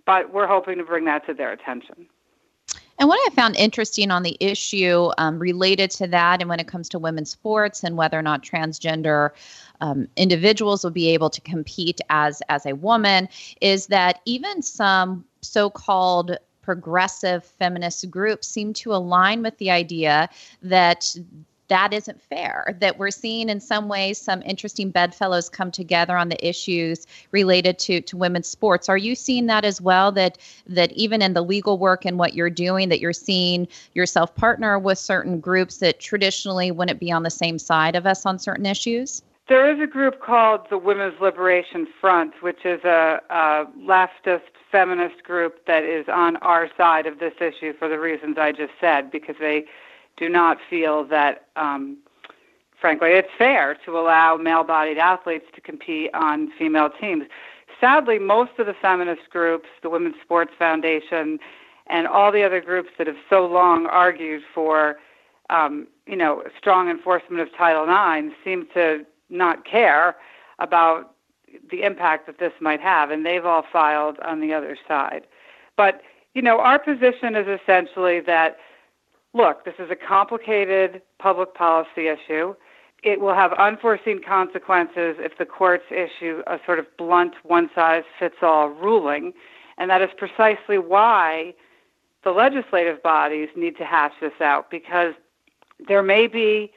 but 0.05 0.33
we're 0.33 0.47
hoping 0.47 0.77
to 0.79 0.83
bring 0.83 1.05
that 1.05 1.25
to 1.27 1.33
their 1.33 1.51
attention. 1.51 2.07
And 2.99 3.07
what 3.07 3.19
I 3.25 3.33
found 3.33 3.55
interesting 3.55 4.11
on 4.11 4.23
the 4.23 4.35
issue 4.41 5.09
um, 5.17 5.39
related 5.39 5.89
to 5.91 6.07
that, 6.07 6.41
and 6.41 6.49
when 6.49 6.59
it 6.59 6.67
comes 6.67 6.89
to 6.89 6.99
women's 6.99 7.31
sports 7.31 7.83
and 7.83 7.95
whether 7.95 8.19
or 8.19 8.21
not 8.21 8.43
transgender 8.43 9.29
um, 9.79 10.09
individuals 10.17 10.83
will 10.83 10.91
be 10.91 11.09
able 11.09 11.29
to 11.29 11.39
compete 11.41 12.01
as 12.09 12.41
as 12.49 12.65
a 12.65 12.73
woman, 12.73 13.29
is 13.61 13.87
that 13.87 14.19
even 14.25 14.61
some 14.61 15.23
so-called 15.41 16.37
progressive 16.61 17.45
feminist 17.45 18.11
groups 18.11 18.47
seem 18.47 18.73
to 18.73 18.93
align 18.93 19.41
with 19.41 19.57
the 19.57 19.71
idea 19.71 20.29
that 20.61 21.15
that 21.69 21.93
isn't 21.93 22.21
fair. 22.21 22.75
That 22.79 22.99
we're 22.99 23.11
seeing 23.11 23.49
in 23.49 23.59
some 23.59 23.87
ways 23.87 24.19
some 24.19 24.41
interesting 24.43 24.91
bedfellows 24.91 25.49
come 25.49 25.71
together 25.71 26.17
on 26.17 26.29
the 26.29 26.47
issues 26.47 27.07
related 27.31 27.79
to 27.79 28.01
to 28.01 28.17
women's 28.17 28.47
sports. 28.47 28.89
Are 28.89 28.97
you 28.97 29.15
seeing 29.15 29.45
that 29.47 29.63
as 29.63 29.79
well? 29.79 30.11
That 30.11 30.37
that 30.67 30.91
even 30.91 31.21
in 31.21 31.33
the 31.33 31.41
legal 31.41 31.77
work 31.77 32.05
and 32.05 32.19
what 32.19 32.33
you're 32.33 32.49
doing, 32.49 32.89
that 32.89 32.99
you're 32.99 33.13
seeing 33.13 33.67
yourself 33.93 34.35
partner 34.35 34.77
with 34.77 34.97
certain 34.97 35.39
groups 35.39 35.77
that 35.77 35.99
traditionally 35.99 36.71
wouldn't 36.71 36.99
be 36.99 37.11
on 37.11 37.23
the 37.23 37.29
same 37.29 37.57
side 37.57 37.95
of 37.95 38.05
us 38.05 38.25
on 38.25 38.39
certain 38.39 38.65
issues? 38.65 39.21
There 39.47 39.73
is 39.73 39.81
a 39.81 39.87
group 39.87 40.21
called 40.21 40.67
the 40.69 40.77
Women's 40.77 41.19
Liberation 41.19 41.87
Front, 41.99 42.33
which 42.41 42.65
is 42.65 42.83
a, 42.83 43.19
a, 43.31 43.65
leftist 43.79 44.41
feminist 44.71 45.23
group 45.23 45.65
that 45.65 45.83
is 45.83 46.05
on 46.07 46.35
our 46.37 46.69
side 46.77 47.07
of 47.07 47.17
this 47.17 47.33
issue 47.41 47.73
for 47.73 47.89
the 47.89 47.97
reasons 47.97 48.37
I 48.37 48.51
just 48.51 48.73
said, 48.79 49.09
because 49.09 49.37
they 49.39 49.65
do 50.19 50.29
not 50.29 50.57
feel 50.69 51.05
that, 51.05 51.47
um, 51.55 51.97
frankly, 52.79 53.11
it's 53.11 53.29
fair 53.37 53.77
to 53.85 53.97
allow 53.97 54.35
male 54.35 54.63
bodied 54.63 54.97
athletes 54.97 55.45
to 55.55 55.61
compete 55.61 56.11
on 56.13 56.51
female 56.57 56.89
teams. 56.89 57.23
Sadly, 57.79 58.19
most 58.19 58.51
of 58.59 58.65
the 58.65 58.73
feminist 58.73 59.29
groups, 59.29 59.69
the 59.81 59.89
Women's 59.89 60.15
Sports 60.21 60.51
Foundation, 60.59 61.39
and 61.87 62.07
all 62.07 62.31
the 62.31 62.43
other 62.43 62.61
groups 62.61 62.89
that 62.97 63.07
have 63.07 63.15
so 63.29 63.45
long 63.45 63.85
argued 63.85 64.43
for, 64.53 64.97
um, 65.49 65.87
you 66.05 66.15
know, 66.15 66.43
strong 66.57 66.89
enforcement 66.89 67.41
of 67.41 67.47
Title 67.55 67.83
IX 67.83 68.35
seem 68.43 68.67
to 68.73 69.05
not 69.29 69.65
care 69.65 70.17
about 70.59 71.15
the 71.71 71.83
impact 71.83 72.27
that 72.27 72.37
this 72.37 72.53
might 72.59 72.81
have, 72.81 73.09
and 73.09 73.25
they've 73.25 73.45
all 73.45 73.63
filed 73.71 74.19
on 74.19 74.41
the 74.41 74.53
other 74.53 74.77
side. 74.87 75.25
But, 75.77 76.01
you 76.33 76.41
know, 76.41 76.59
our 76.59 76.77
position 76.77 77.35
is 77.35 77.47
essentially 77.47 78.19
that, 78.21 78.57
look, 79.33 79.65
this 79.65 79.75
is 79.79 79.89
a 79.91 79.95
complicated 79.95 81.01
public 81.19 81.53
policy 81.53 82.07
issue. 82.07 82.55
It 83.03 83.21
will 83.21 83.33
have 83.33 83.53
unforeseen 83.53 84.21
consequences 84.21 85.15
if 85.19 85.37
the 85.37 85.45
courts 85.45 85.85
issue 85.89 86.43
a 86.47 86.59
sort 86.65 86.79
of 86.79 86.85
blunt, 86.97 87.33
one 87.43 87.69
size 87.73 88.03
fits 88.19 88.35
all 88.41 88.69
ruling. 88.69 89.33
And 89.77 89.89
that 89.89 90.01
is 90.01 90.09
precisely 90.17 90.77
why 90.77 91.53
the 92.23 92.31
legislative 92.31 93.01
bodies 93.01 93.49
need 93.55 93.77
to 93.77 93.85
hash 93.85 94.13
this 94.19 94.41
out 94.41 94.69
because 94.69 95.13
there 95.87 96.03
may 96.03 96.27
be 96.27 96.71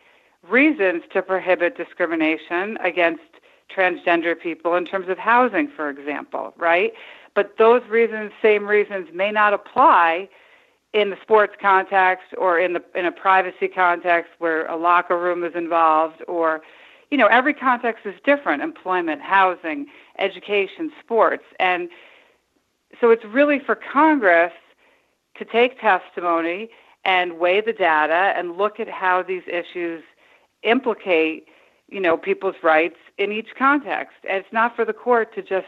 reasons 0.48 1.02
to 1.12 1.22
prohibit 1.22 1.76
discrimination 1.76 2.78
against 2.78 3.22
transgender 3.74 4.38
people 4.38 4.76
in 4.76 4.84
terms 4.84 5.08
of 5.08 5.18
housing, 5.18 5.68
for 5.68 5.88
example, 5.88 6.52
right? 6.56 6.92
But 7.34 7.56
those 7.58 7.82
reasons, 7.88 8.32
same 8.40 8.66
reasons, 8.66 9.08
may 9.12 9.32
not 9.32 9.54
apply 9.54 10.28
in 10.92 11.10
the 11.10 11.16
sports 11.22 11.54
context 11.60 12.26
or 12.36 12.58
in 12.58 12.74
the 12.74 12.82
in 12.94 13.06
a 13.06 13.12
privacy 13.12 13.68
context 13.68 14.30
where 14.38 14.66
a 14.66 14.76
locker 14.76 15.18
room 15.18 15.42
is 15.44 15.54
involved 15.54 16.22
or 16.28 16.62
you 17.10 17.16
know 17.16 17.26
every 17.26 17.54
context 17.54 18.04
is 18.04 18.14
different 18.24 18.62
employment 18.62 19.22
housing 19.22 19.86
education 20.18 20.92
sports 21.02 21.44
and 21.58 21.88
so 23.00 23.10
it's 23.10 23.24
really 23.24 23.58
for 23.58 23.74
congress 23.74 24.52
to 25.36 25.44
take 25.44 25.80
testimony 25.80 26.68
and 27.04 27.38
weigh 27.38 27.60
the 27.60 27.72
data 27.72 28.32
and 28.36 28.56
look 28.58 28.78
at 28.78 28.88
how 28.88 29.22
these 29.22 29.42
issues 29.48 30.02
implicate 30.62 31.48
you 31.92 32.00
know, 32.00 32.16
people's 32.16 32.56
rights 32.62 32.96
in 33.18 33.30
each 33.30 33.50
context. 33.56 34.16
And 34.28 34.38
it's 34.38 34.52
not 34.52 34.74
for 34.74 34.84
the 34.84 34.94
court 34.94 35.34
to 35.34 35.42
just 35.42 35.66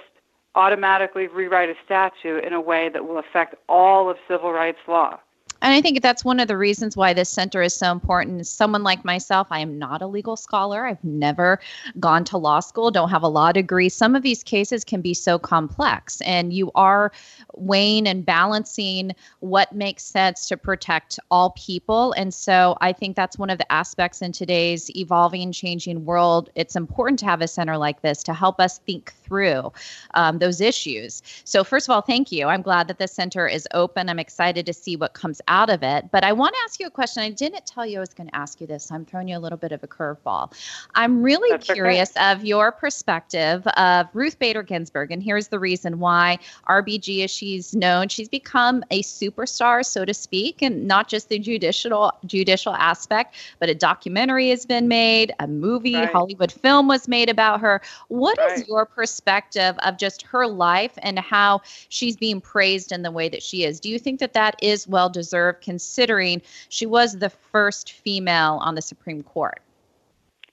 automatically 0.55 1.27
rewrite 1.27 1.69
a 1.69 1.75
statute 1.85 2.45
in 2.45 2.53
a 2.53 2.61
way 2.61 2.89
that 2.89 3.07
will 3.07 3.19
affect 3.19 3.55
all 3.69 4.11
of 4.11 4.17
civil 4.29 4.53
rights 4.53 4.79
law. 4.87 5.19
And 5.65 5.73
I 5.73 5.81
think 5.81 6.03
that's 6.03 6.27
one 6.27 6.41
of 6.41 6.49
the 6.49 6.59
reasons 6.59 6.95
why 6.95 7.15
this 7.15 7.31
center 7.31 7.63
is 7.63 7.73
so 7.73 7.91
important. 7.91 8.47
Someone 8.47 8.83
like 8.83 9.03
myself, 9.03 9.47
I 9.51 9.61
am 9.61 9.79
not 9.79 10.03
a 10.03 10.07
legal 10.07 10.37
scholar. 10.37 10.85
I've 10.85 11.03
never 11.03 11.59
gone 11.99 12.23
to 12.25 12.37
law 12.37 12.61
school, 12.61 12.91
don't 12.91 13.09
have 13.09 13.23
a 13.23 13.29
law 13.29 13.51
degree. 13.51 13.89
Some 13.89 14.15
of 14.15 14.23
these 14.23 14.43
cases 14.43 14.85
can 14.85 15.01
be 15.01 15.15
so 15.15 15.39
complex, 15.39 16.21
and 16.21 16.53
you 16.53 16.71
are 16.75 17.13
weighing 17.55 18.07
and 18.07 18.27
balancing 18.27 19.13
what 19.41 19.73
makes 19.73 20.05
sense 20.05 20.47
to 20.49 20.59
protect 20.59 21.19
all 21.31 21.53
people. 21.53 22.13
And 22.13 22.35
so 22.35 22.77
I 22.83 22.93
think 22.93 23.17
that's 23.17 23.39
one 23.39 23.49
of 23.49 23.57
the 23.57 23.73
aspects 23.73 24.21
in 24.21 24.33
today's 24.33 24.95
evolving, 24.95 25.51
changing 25.51 26.05
world. 26.05 26.51
It's 26.57 26.77
important 26.77 27.21
to 27.21 27.25
have 27.25 27.41
a 27.41 27.49
center 27.49 27.79
like 27.79 28.03
this 28.03 28.23
to 28.25 28.35
help 28.35 28.61
us 28.61 28.81
think 28.81 29.15
through 29.25 29.73
um, 30.13 30.41
those 30.41 30.61
issues. 30.61 31.23
So, 31.45 31.65
first 31.65 31.89
of 31.89 31.95
all, 31.95 32.03
thank 32.03 32.31
you. 32.31 32.49
I'm 32.49 32.61
glad 32.61 32.87
that 32.89 32.99
the 32.99 33.09
center 33.09 33.49
is 33.49 33.67
open. 33.73 34.11
I'm 34.11 34.19
excited 34.19 34.67
to 34.67 34.75
see 34.75 34.95
what 34.95 35.15
comes 35.15 35.41
out 35.49 35.54
of 35.71 35.83
it. 35.83 36.11
But 36.11 36.25
I 36.25 36.33
want 36.33 36.55
to 36.55 36.61
ask 36.65 36.81
you 36.81 36.87
a 36.87 36.91
question. 36.91 37.23
I 37.23 37.31
didn't 37.31 37.67
tell 37.67 37.87
you 37.87 37.99
I 37.99 38.01
was 38.01 38.15
going 38.15 38.29
to 38.29 38.37
ask 38.37 38.61
you 38.61 38.67
this. 38.67 38.87
So 38.87 38.95
I'm 38.95 39.05
throwing 39.05 39.29
you 39.29 39.37
a 39.37 39.39
little 39.39 39.59
bit 39.59 39.73
of 39.73 39.83
a 39.83 39.87
curveball. 39.87 40.53
I'm 40.95 41.23
really 41.23 41.51
That's 41.51 41.67
curious 41.67 42.17
okay. 42.17 42.33
of 42.33 42.45
your 42.45 42.73
perspective 42.73 43.67
of 43.69 44.09
Ruth 44.13 44.39
Bader 44.39 44.63
Ginsburg. 44.63 45.13
And 45.13 45.23
here's 45.23 45.49
the 45.49 45.59
reason 45.59 45.99
why 45.99 46.39
RBG, 46.69 47.25
as 47.25 47.31
she's 47.31 47.75
known, 47.75 48.09
she's 48.09 48.29
become 48.29 48.85
a 48.91 49.03
superstar, 49.03 49.85
so 49.85 50.05
to 50.05 50.15
speak, 50.15 50.63
and 50.63 50.87
not 50.87 51.09
just 51.09 51.29
the 51.29 51.39
judicial 51.39 52.13
judicial 52.27 52.75
aspect, 52.75 53.37
but 53.61 53.69
a 53.69 53.75
documentary 53.75 54.49
has 54.51 54.67
been 54.67 54.89
made, 54.89 55.33
a 55.39 55.47
movie, 55.47 55.95
right. 55.95 56.11
Hollywood 56.11 56.53
film 56.53 56.89
was 56.89 57.07
made 57.07 57.29
about 57.29 57.61
her. 57.61 57.81
What 58.09 58.39
right. 58.39 58.59
is 58.59 58.67
your 58.67 58.87
perspective 58.87 59.77
of 59.81 59.99
just 59.99 60.23
her 60.23 60.47
life 60.47 60.93
and 60.99 61.19
how 61.19 61.63
she's 61.89 62.17
being 62.17 62.41
praised 62.41 62.93
in 62.93 63.03
the 63.03 63.11
way 63.11 63.29
that 63.29 63.43
she 63.43 63.65
is? 63.65 63.81
Do 63.81 63.89
you 63.89 63.99
think 63.99 64.21
that 64.21 64.33
that 64.33 64.57
is 64.63 64.89
well 64.89 65.09
deserved? 65.09 65.34
Considering 65.53 66.41
she 66.69 66.87
was 66.87 67.19
the 67.19 67.31
first 67.31 67.93
female 67.93 68.59
on 68.63 68.75
the 68.75 68.83
Supreme 68.83 69.23
Court. 69.23 69.61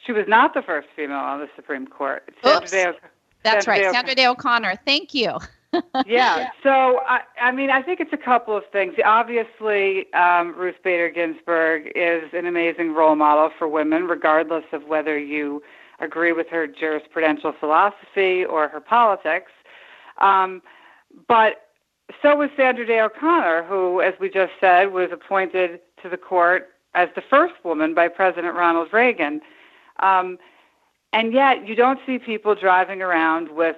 She 0.05 0.11
was 0.11 0.25
not 0.27 0.53
the 0.53 0.61
first 0.61 0.87
female 0.95 1.17
on 1.17 1.39
the 1.39 1.49
Supreme 1.55 1.85
Court. 1.85 2.23
Oops. 2.45 2.71
Day, 2.71 2.91
That's 3.43 3.65
Sandra 3.65 3.71
right, 3.71 3.81
Day 3.83 3.91
Sandra 3.91 4.15
Day 4.15 4.27
O'Connor. 4.27 4.75
Thank 4.85 5.13
you. 5.13 5.37
yeah. 5.73 5.81
yeah. 6.05 6.49
So, 6.63 6.99
I, 7.07 7.21
I 7.39 7.51
mean, 7.51 7.69
I 7.69 7.81
think 7.81 7.99
it's 7.99 8.13
a 8.13 8.17
couple 8.17 8.57
of 8.57 8.63
things. 8.71 8.95
Obviously, 9.05 10.11
um, 10.13 10.55
Ruth 10.55 10.75
Bader 10.83 11.09
Ginsburg 11.09 11.91
is 11.95 12.23
an 12.33 12.47
amazing 12.47 12.93
role 12.93 13.15
model 13.15 13.51
for 13.57 13.67
women, 13.67 14.05
regardless 14.05 14.65
of 14.71 14.85
whether 14.85 15.17
you 15.17 15.61
agree 15.99 16.31
with 16.31 16.47
her 16.49 16.67
jurisprudential 16.67 17.57
philosophy 17.59 18.43
or 18.43 18.67
her 18.67 18.81
politics. 18.81 19.51
Um, 20.17 20.61
but 21.27 21.70
so 22.21 22.35
was 22.35 22.49
Sandra 22.55 22.85
Day 22.85 23.01
O'Connor, 23.01 23.63
who, 23.63 24.01
as 24.01 24.13
we 24.19 24.29
just 24.29 24.53
said, 24.59 24.91
was 24.91 25.09
appointed 25.11 25.79
to 26.01 26.09
the 26.09 26.17
court 26.17 26.69
as 26.93 27.09
the 27.15 27.21
first 27.21 27.53
woman 27.63 27.93
by 27.93 28.07
President 28.07 28.55
Ronald 28.55 28.89
Reagan. 28.91 29.41
Um, 29.99 30.37
and 31.13 31.33
yet, 31.33 31.67
you 31.67 31.75
don't 31.75 31.99
see 32.05 32.17
people 32.19 32.55
driving 32.55 33.01
around 33.01 33.49
with, 33.49 33.75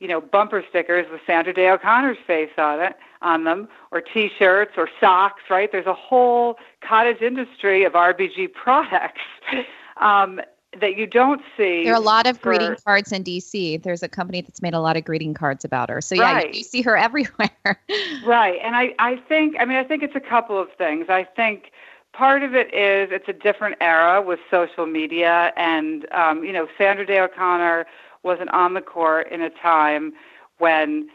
you 0.00 0.08
know, 0.08 0.20
bumper 0.20 0.64
stickers 0.68 1.06
with 1.10 1.20
Sandra 1.26 1.52
Day 1.52 1.68
O'Connor's 1.68 2.18
face 2.26 2.50
on 2.56 2.80
it, 2.80 2.96
on 3.20 3.44
them, 3.44 3.68
or 3.90 4.00
T-shirts 4.00 4.72
or 4.76 4.88
socks. 5.00 5.42
Right? 5.50 5.70
There's 5.70 5.86
a 5.86 5.94
whole 5.94 6.56
cottage 6.86 7.20
industry 7.20 7.84
of 7.84 7.92
RBG 7.94 8.52
products. 8.52 9.20
Um, 10.00 10.40
that 10.80 10.96
you 10.96 11.06
don't 11.06 11.40
see. 11.56 11.84
There 11.84 11.94
are 11.94 11.96
a 11.96 12.00
lot 12.00 12.26
of 12.26 12.38
for, 12.38 12.50
greeting 12.50 12.76
cards 12.84 13.12
in 13.12 13.24
DC. 13.24 13.82
There's 13.82 14.02
a 14.02 14.08
company 14.08 14.42
that's 14.42 14.60
made 14.60 14.74
a 14.74 14.80
lot 14.80 14.96
of 14.96 15.04
greeting 15.04 15.34
cards 15.34 15.64
about 15.64 15.88
her. 15.88 16.00
So 16.00 16.14
yeah, 16.14 16.34
right. 16.34 16.52
you, 16.52 16.58
you 16.58 16.64
see 16.64 16.82
her 16.82 16.96
everywhere. 16.96 17.50
right. 18.24 18.58
And 18.62 18.76
I, 18.76 18.94
I 18.98 19.16
think 19.28 19.56
I 19.58 19.64
mean 19.64 19.78
I 19.78 19.84
think 19.84 20.02
it's 20.02 20.16
a 20.16 20.20
couple 20.20 20.60
of 20.60 20.68
things. 20.76 21.06
I 21.08 21.24
think 21.24 21.72
part 22.12 22.42
of 22.42 22.54
it 22.54 22.72
is 22.74 23.10
it's 23.12 23.28
a 23.28 23.32
different 23.32 23.76
era 23.80 24.20
with 24.20 24.40
social 24.50 24.86
media 24.86 25.52
and 25.56 26.06
um, 26.12 26.44
you 26.44 26.52
know, 26.52 26.68
Sandra 26.76 27.06
Day 27.06 27.20
O'Connor 27.20 27.86
wasn't 28.22 28.50
on 28.50 28.74
the 28.74 28.80
court 28.80 29.30
in 29.30 29.40
a 29.40 29.50
time 29.50 30.12
when, 30.58 31.08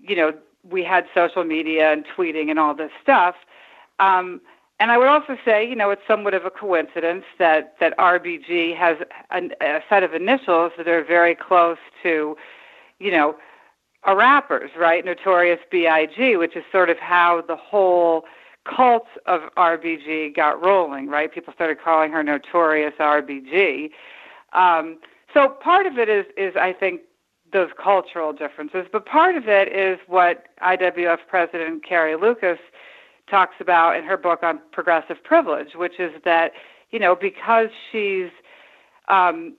you 0.00 0.16
know, 0.16 0.34
we 0.68 0.84
had 0.84 1.06
social 1.14 1.44
media 1.44 1.92
and 1.92 2.04
tweeting 2.04 2.50
and 2.50 2.58
all 2.58 2.74
this 2.74 2.90
stuff. 3.02 3.36
Um, 4.00 4.40
and 4.80 4.92
I 4.92 4.98
would 4.98 5.08
also 5.08 5.36
say, 5.44 5.68
you 5.68 5.74
know, 5.74 5.90
it's 5.90 6.02
somewhat 6.06 6.34
of 6.34 6.44
a 6.44 6.50
coincidence 6.50 7.24
that, 7.38 7.74
that 7.80 7.96
RBG 7.98 8.76
has 8.76 8.96
a, 9.30 9.50
a 9.60 9.82
set 9.88 10.04
of 10.04 10.14
initials 10.14 10.72
that 10.76 10.86
are 10.86 11.02
very 11.02 11.34
close 11.34 11.78
to, 12.04 12.36
you 13.00 13.10
know, 13.10 13.36
a 14.04 14.14
rapper's, 14.14 14.70
right? 14.78 15.04
Notorious 15.04 15.58
B.I.G., 15.70 16.36
which 16.36 16.54
is 16.54 16.62
sort 16.70 16.90
of 16.90 16.98
how 16.98 17.42
the 17.42 17.56
whole 17.56 18.24
cult 18.64 19.08
of 19.26 19.40
RBG 19.56 20.36
got 20.36 20.62
rolling, 20.62 21.08
right? 21.08 21.32
People 21.32 21.52
started 21.52 21.78
calling 21.82 22.12
her 22.12 22.22
Notorious 22.22 22.94
RBG. 23.00 23.90
Um, 24.52 24.98
so 25.34 25.48
part 25.48 25.86
of 25.86 25.98
it 25.98 26.08
is, 26.08 26.26
is 26.36 26.54
I 26.56 26.72
think, 26.72 27.00
those 27.50 27.70
cultural 27.82 28.34
differences, 28.34 28.86
but 28.92 29.06
part 29.06 29.34
of 29.34 29.48
it 29.48 29.72
is 29.72 29.98
what 30.06 30.48
IWF 30.62 31.20
President 31.26 31.82
Carrie 31.82 32.14
Lucas– 32.14 32.58
talks 33.30 33.56
about 33.60 33.96
in 33.96 34.04
her 34.04 34.16
book 34.16 34.42
on 34.42 34.60
progressive 34.72 35.22
privilege, 35.22 35.74
which 35.74 35.98
is 35.98 36.12
that, 36.24 36.52
you 36.90 36.98
know, 36.98 37.14
because 37.14 37.68
she's 37.90 38.30
um, 39.08 39.54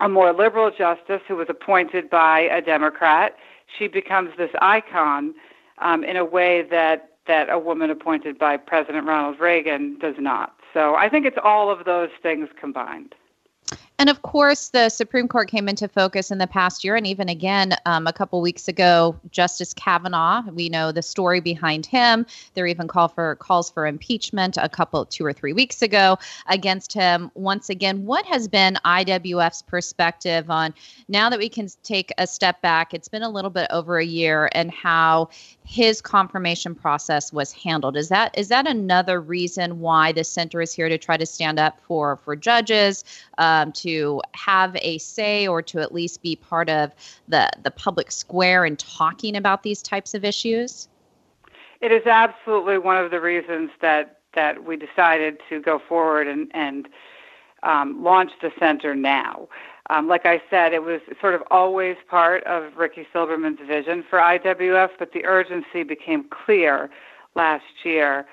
a 0.00 0.08
more 0.08 0.32
liberal 0.32 0.70
justice 0.70 1.20
who 1.28 1.36
was 1.36 1.46
appointed 1.48 2.08
by 2.10 2.40
a 2.40 2.60
Democrat, 2.60 3.36
she 3.78 3.88
becomes 3.88 4.30
this 4.36 4.50
icon 4.60 5.34
um, 5.78 6.04
in 6.04 6.16
a 6.16 6.24
way 6.24 6.62
that 6.70 7.06
that 7.26 7.48
a 7.50 7.58
woman 7.58 7.90
appointed 7.90 8.38
by 8.38 8.56
President 8.56 9.06
Ronald 9.06 9.38
Reagan 9.38 9.98
does 10.00 10.16
not. 10.18 10.54
So 10.74 10.96
I 10.96 11.08
think 11.08 11.26
it's 11.26 11.36
all 11.44 11.70
of 11.70 11.84
those 11.84 12.08
things 12.22 12.48
combined. 12.58 13.14
And 14.00 14.08
of 14.08 14.22
course, 14.22 14.70
the 14.70 14.88
Supreme 14.88 15.28
Court 15.28 15.50
came 15.50 15.68
into 15.68 15.86
focus 15.86 16.30
in 16.30 16.38
the 16.38 16.46
past 16.46 16.84
year, 16.84 16.96
and 16.96 17.06
even 17.06 17.28
again 17.28 17.76
um, 17.84 18.06
a 18.06 18.14
couple 18.14 18.40
weeks 18.40 18.66
ago, 18.66 19.14
Justice 19.30 19.74
Kavanaugh. 19.74 20.42
We 20.50 20.70
know 20.70 20.90
the 20.90 21.02
story 21.02 21.40
behind 21.40 21.84
him. 21.84 22.24
There 22.54 22.66
even 22.66 22.88
call 22.88 23.08
for 23.08 23.34
calls 23.34 23.70
for 23.70 23.86
impeachment 23.86 24.56
a 24.56 24.70
couple, 24.70 25.04
two 25.04 25.26
or 25.26 25.34
three 25.34 25.52
weeks 25.52 25.82
ago 25.82 26.16
against 26.46 26.94
him. 26.94 27.30
Once 27.34 27.68
again, 27.68 28.06
what 28.06 28.24
has 28.24 28.48
been 28.48 28.78
IWF's 28.86 29.60
perspective 29.60 30.48
on 30.48 30.72
now 31.08 31.28
that 31.28 31.38
we 31.38 31.50
can 31.50 31.68
take 31.82 32.10
a 32.16 32.26
step 32.26 32.62
back? 32.62 32.94
It's 32.94 33.08
been 33.08 33.22
a 33.22 33.28
little 33.28 33.50
bit 33.50 33.66
over 33.70 33.98
a 33.98 34.04
year, 34.06 34.48
and 34.52 34.70
how 34.70 35.28
his 35.66 36.00
confirmation 36.00 36.74
process 36.74 37.34
was 37.34 37.52
handled. 37.52 37.98
Is 37.98 38.08
that 38.08 38.36
is 38.38 38.48
that 38.48 38.66
another 38.66 39.20
reason 39.20 39.80
why 39.80 40.12
the 40.12 40.24
center 40.24 40.62
is 40.62 40.72
here 40.72 40.88
to 40.88 40.96
try 40.96 41.18
to 41.18 41.26
stand 41.26 41.58
up 41.58 41.78
for 41.82 42.16
for 42.16 42.34
judges? 42.34 43.04
Um, 43.36 43.72
to 43.72 43.89
to 43.90 44.22
have 44.32 44.76
a 44.82 44.98
say 44.98 45.46
or 45.46 45.62
to 45.62 45.80
at 45.80 45.92
least 45.92 46.22
be 46.22 46.36
part 46.36 46.68
of 46.68 46.92
the 47.28 47.50
the 47.62 47.70
public 47.70 48.10
square 48.10 48.64
and 48.64 48.78
talking 48.78 49.36
about 49.36 49.62
these 49.62 49.82
types 49.82 50.14
of 50.14 50.24
issues? 50.24 50.88
It 51.80 51.92
is 51.92 52.06
absolutely 52.06 52.78
one 52.78 52.96
of 52.96 53.10
the 53.10 53.20
reasons 53.20 53.70
that 53.80 54.18
that 54.34 54.64
we 54.64 54.76
decided 54.76 55.38
to 55.48 55.60
go 55.60 55.78
forward 55.78 56.26
and 56.26 56.50
and 56.54 56.88
um, 57.62 58.02
launch 58.02 58.32
the 58.40 58.52
center 58.58 58.94
now. 58.94 59.48
Um, 59.90 60.06
like 60.06 60.24
I 60.24 60.40
said, 60.48 60.72
it 60.72 60.84
was 60.84 61.00
sort 61.20 61.34
of 61.34 61.42
always 61.50 61.96
part 62.08 62.44
of 62.44 62.76
Ricky 62.76 63.06
Silberman's 63.12 63.58
vision 63.66 64.04
for 64.08 64.18
IWF, 64.20 64.90
but 64.98 65.12
the 65.12 65.24
urgency 65.24 65.82
became 65.82 66.24
clear 66.30 66.88
last 67.34 67.64
year 67.84 68.26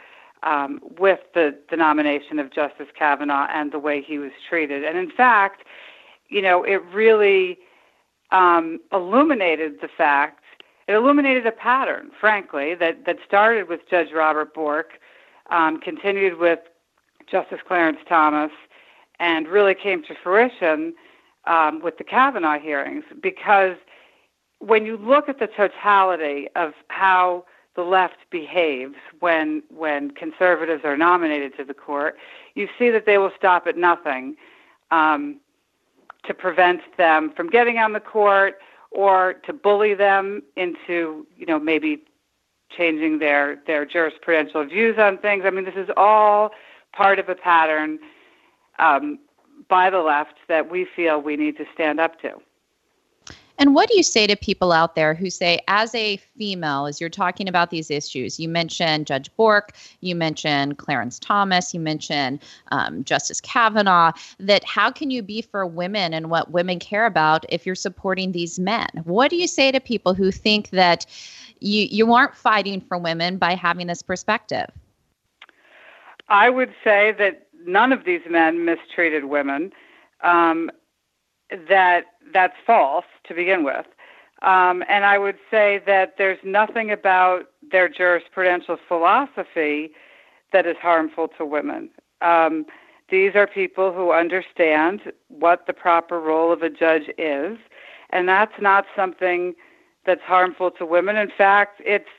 um, 0.44 0.80
with 1.00 1.20
the, 1.34 1.58
the 1.70 1.76
nomination 1.76 2.40
of 2.40 2.52
Justice 2.52 2.88
Kavanaugh 2.98 3.48
and 3.52 3.72
the 3.72 3.80
way 3.80 4.02
he 4.02 4.18
was 4.18 4.32
treated. 4.48 4.84
And 4.84 4.98
in 4.98 5.12
fact, 5.12 5.64
you 6.30 6.42
know, 6.42 6.64
it 6.64 6.84
really 6.94 7.58
um, 8.32 8.80
illuminated 8.92 9.82
the 9.82 9.88
fact, 9.88 10.44
it 10.88 10.94
illuminated 10.94 11.46
a 11.46 11.52
pattern, 11.52 12.12
frankly, 12.20 12.76
that, 12.76 13.06
that 13.06 13.18
started 13.26 13.68
with 13.68 13.82
Judge 13.90 14.12
Robert 14.14 14.54
Bork, 14.54 15.00
um, 15.50 15.80
continued 15.80 16.38
with 16.38 16.60
Justice 17.30 17.60
Clarence 17.68 18.00
Thomas, 18.08 18.52
and 19.20 19.48
really 19.48 19.76
came 19.76 20.04
to 20.04 20.16
fruition 20.22 20.94
um, 21.46 21.82
with 21.82 21.98
the 21.98 22.04
Kavanaugh 22.04 22.60
hearings 22.60 23.04
because 23.22 23.76
when 24.60 24.86
you 24.86 24.98
look 24.98 25.30
at 25.30 25.40
the 25.40 25.48
totality 25.48 26.48
of 26.56 26.74
how 26.90 27.46
the 27.78 27.84
left 27.84 28.18
behaves 28.32 28.96
when 29.20 29.62
when 29.70 30.12
conservatives 30.12 30.82
are 30.84 30.98
nominated 30.98 31.56
to 31.56 31.64
the 31.64 31.76
court, 31.76 32.18
you 32.56 32.68
see 32.78 32.90
that 32.90 33.06
they 33.06 33.20
will 33.20 33.32
stop 33.38 33.68
at 33.68 33.78
nothing 33.78 34.36
um, 34.92 35.40
to 36.26 36.34
prevent 36.34 36.82
them 36.98 37.32
from 37.36 37.48
getting 37.50 37.78
on 37.78 37.94
the 37.94 38.00
court 38.00 38.56
or 38.92 39.36
to 39.46 39.54
bully 39.54 39.94
them 39.94 40.42
into 40.56 41.26
you 41.38 41.46
know 41.46 41.60
maybe 41.60 42.04
changing 42.76 43.20
their 43.20 43.60
their 43.68 43.86
jurisprudential 43.86 44.68
views 44.68 44.98
on 44.98 45.20
things. 45.20 45.44
I 45.46 45.52
mean, 45.52 45.64
this 45.64 45.76
is 45.78 45.90
all 45.96 46.50
part 46.94 47.20
of 47.20 47.30
a 47.30 47.36
pattern 47.36 48.00
um, 48.80 49.20
by 49.70 49.92
the 49.92 50.00
left 50.00 50.34
that 50.50 50.72
we 50.72 50.88
feel 50.96 51.22
we 51.22 51.38
need 51.38 51.58
to 51.58 51.66
stand 51.76 52.00
up 52.00 52.20
to. 52.22 52.32
And 53.58 53.74
what 53.74 53.90
do 53.90 53.98
you 53.98 54.04
say 54.04 54.28
to 54.28 54.36
people 54.36 54.72
out 54.72 54.96
there 54.96 55.14
who 55.14 55.30
say, 55.30 55.60
as 55.68 55.94
a 55.96 56.18
female, 56.18 56.86
as 56.86 57.02
you're 57.02 57.10
talking 57.10 57.48
about 57.48 57.72
these 57.72 57.90
issues, 57.90 58.40
you 58.40 58.48
mentioned 58.48 59.08
Judge 59.08 59.36
Bork, 59.36 59.74
you 60.02 60.16
mentioned 60.16 60.78
Clarence 60.78 61.18
Thomas, 61.18 61.74
you 61.74 61.80
mentioned 61.80 62.40
um, 62.72 63.04
Justice 63.04 63.42
Kavanaugh, 63.42 64.12
that 64.40 64.64
how 64.64 64.92
can 64.92 65.10
you 65.10 65.24
be 65.24 65.42
for 65.42 65.66
women 65.66 66.14
and 66.14 66.30
what 66.30 66.52
women 66.52 66.78
care 66.78 67.06
about 67.06 67.46
if 67.50 67.66
you're 67.66 67.76
supporting 67.76 68.32
these 68.32 68.60
men? 68.60 68.88
What 69.06 69.30
do 69.30 69.36
you 69.36 69.48
say 69.48 69.72
to 69.72 69.80
people 69.80 70.14
who 70.14 70.32
think 70.32 70.70
that 70.70 71.06
you, 71.60 71.88
you 71.90 72.14
aren't 72.14 72.36
fighting 72.36 72.82
for 72.82 72.98
women 72.98 73.38
by 73.38 73.56
having 73.56 73.88
this 73.88 74.04
perspective? 74.04 74.68
I 76.30 76.50
would 76.50 76.74
say 76.84 77.14
that 77.18 77.48
none 77.66 77.92
of 77.92 78.06
these 78.06 78.22
men 78.30 78.66
mistreated 78.66 79.26
women. 79.26 79.74
Um, 80.22 80.70
that 81.70 82.06
that's 82.34 82.56
false 82.66 83.06
to 83.26 83.34
begin 83.34 83.64
with. 83.64 83.86
Um, 84.42 84.84
and 84.88 85.04
I 85.06 85.18
would 85.18 85.38
say 85.50 85.82
that 85.86 86.16
there's 86.18 86.38
nothing 86.44 86.92
about 86.92 87.50
their 87.72 87.90
jurisprudential 87.90 88.78
philosophy 88.88 89.92
that 90.54 90.66
is 90.66 90.78
harmful 90.80 91.28
to 91.38 91.46
women. 91.46 91.90
Um, 92.22 92.66
these 93.10 93.36
are 93.36 93.48
people 93.48 93.94
who 93.94 94.12
understand 94.12 95.12
what 95.30 95.66
the 95.66 95.74
proper 95.74 96.20
role 96.20 96.52
of 96.52 96.62
a 96.62 96.70
judge 96.70 97.10
is, 97.18 97.58
and 98.12 98.28
that's 98.28 98.62
not 98.62 98.86
something 98.96 99.56
that's 100.06 100.22
harmful 100.22 100.72
to 100.72 100.86
women. 100.86 101.18
In 101.18 101.32
fact, 101.36 101.82
it's 101.86 102.10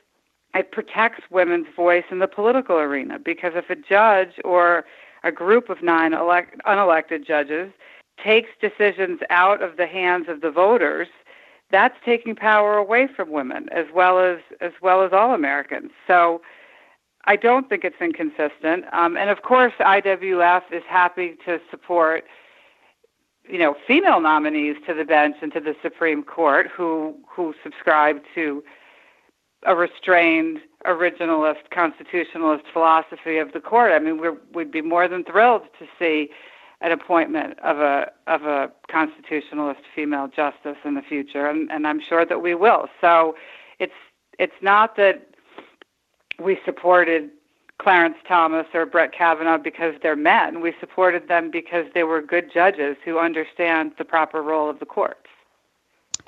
it 0.55 0.71
protects 0.71 1.23
women's 1.29 1.67
voice 1.75 2.05
in 2.09 2.19
the 2.19 2.27
political 2.27 2.77
arena 2.77 3.19
because 3.19 3.53
if 3.55 3.69
a 3.69 3.75
judge 3.75 4.39
or 4.43 4.83
a 5.23 5.31
group 5.31 5.69
of 5.69 5.83
nine 5.83 6.13
elect, 6.13 6.57
unelected 6.65 7.25
judges 7.25 7.71
takes 8.23 8.49
decisions 8.61 9.19
out 9.29 9.61
of 9.61 9.77
the 9.77 9.87
hands 9.87 10.27
of 10.29 10.41
the 10.41 10.51
voters, 10.51 11.07
that's 11.71 11.95
taking 12.03 12.35
power 12.35 12.77
away 12.77 13.07
from 13.15 13.31
women 13.31 13.69
as 13.71 13.85
well 13.93 14.19
as 14.19 14.39
as 14.61 14.71
well 14.81 15.03
as 15.03 15.13
all 15.13 15.33
Americans. 15.33 15.91
So 16.07 16.41
I 17.25 17.35
don't 17.35 17.69
think 17.69 17.83
it's 17.83 18.01
inconsistent. 18.01 18.85
Um, 18.91 19.17
and 19.17 19.29
of 19.29 19.43
course, 19.43 19.73
IWF 19.79 20.63
is 20.71 20.83
happy 20.87 21.37
to 21.45 21.59
support 21.69 22.25
you 23.47 23.59
know 23.59 23.75
female 23.87 24.19
nominees 24.19 24.77
to 24.87 24.93
the 24.93 25.05
bench 25.05 25.37
and 25.41 25.53
to 25.53 25.59
the 25.59 25.75
Supreme 25.81 26.23
Court 26.23 26.67
who 26.67 27.15
who 27.27 27.53
subscribe 27.63 28.21
to 28.35 28.63
a 29.65 29.75
restrained 29.75 30.59
originalist 30.85 31.69
constitutionalist 31.71 32.63
philosophy 32.71 33.37
of 33.37 33.51
the 33.51 33.59
court. 33.59 33.91
I 33.91 33.99
mean, 33.99 34.19
we 34.19 34.29
would 34.53 34.71
be 34.71 34.81
more 34.81 35.07
than 35.07 35.23
thrilled 35.25 35.63
to 35.79 35.85
see 35.99 36.29
an 36.81 36.91
appointment 36.91 37.59
of 37.59 37.77
a 37.79 38.11
of 38.27 38.43
a 38.43 38.71
constitutionalist 38.89 39.81
female 39.93 40.27
justice 40.27 40.77
in 40.85 40.95
the 40.95 41.01
future, 41.01 41.47
and, 41.47 41.69
and 41.71 41.85
I'm 41.85 41.99
sure 42.01 42.25
that 42.25 42.41
we 42.41 42.55
will. 42.55 42.87
So, 43.01 43.35
it's 43.79 43.93
it's 44.37 44.61
not 44.61 44.95
that 44.95 45.27
we 46.39 46.57
supported 46.65 47.29
Clarence 47.79 48.17
Thomas 48.27 48.67
or 48.73 48.85
Brett 48.85 49.13
Kavanaugh 49.13 49.57
because 49.57 49.95
they're 50.03 50.15
men. 50.15 50.61
We 50.61 50.73
supported 50.79 51.27
them 51.27 51.49
because 51.49 51.85
they 51.93 52.03
were 52.03 52.21
good 52.21 52.51
judges 52.53 52.97
who 53.03 53.19
understand 53.19 53.93
the 53.97 54.05
proper 54.05 54.41
role 54.41 54.69
of 54.69 54.79
the 54.79 54.85
courts. 54.85 55.27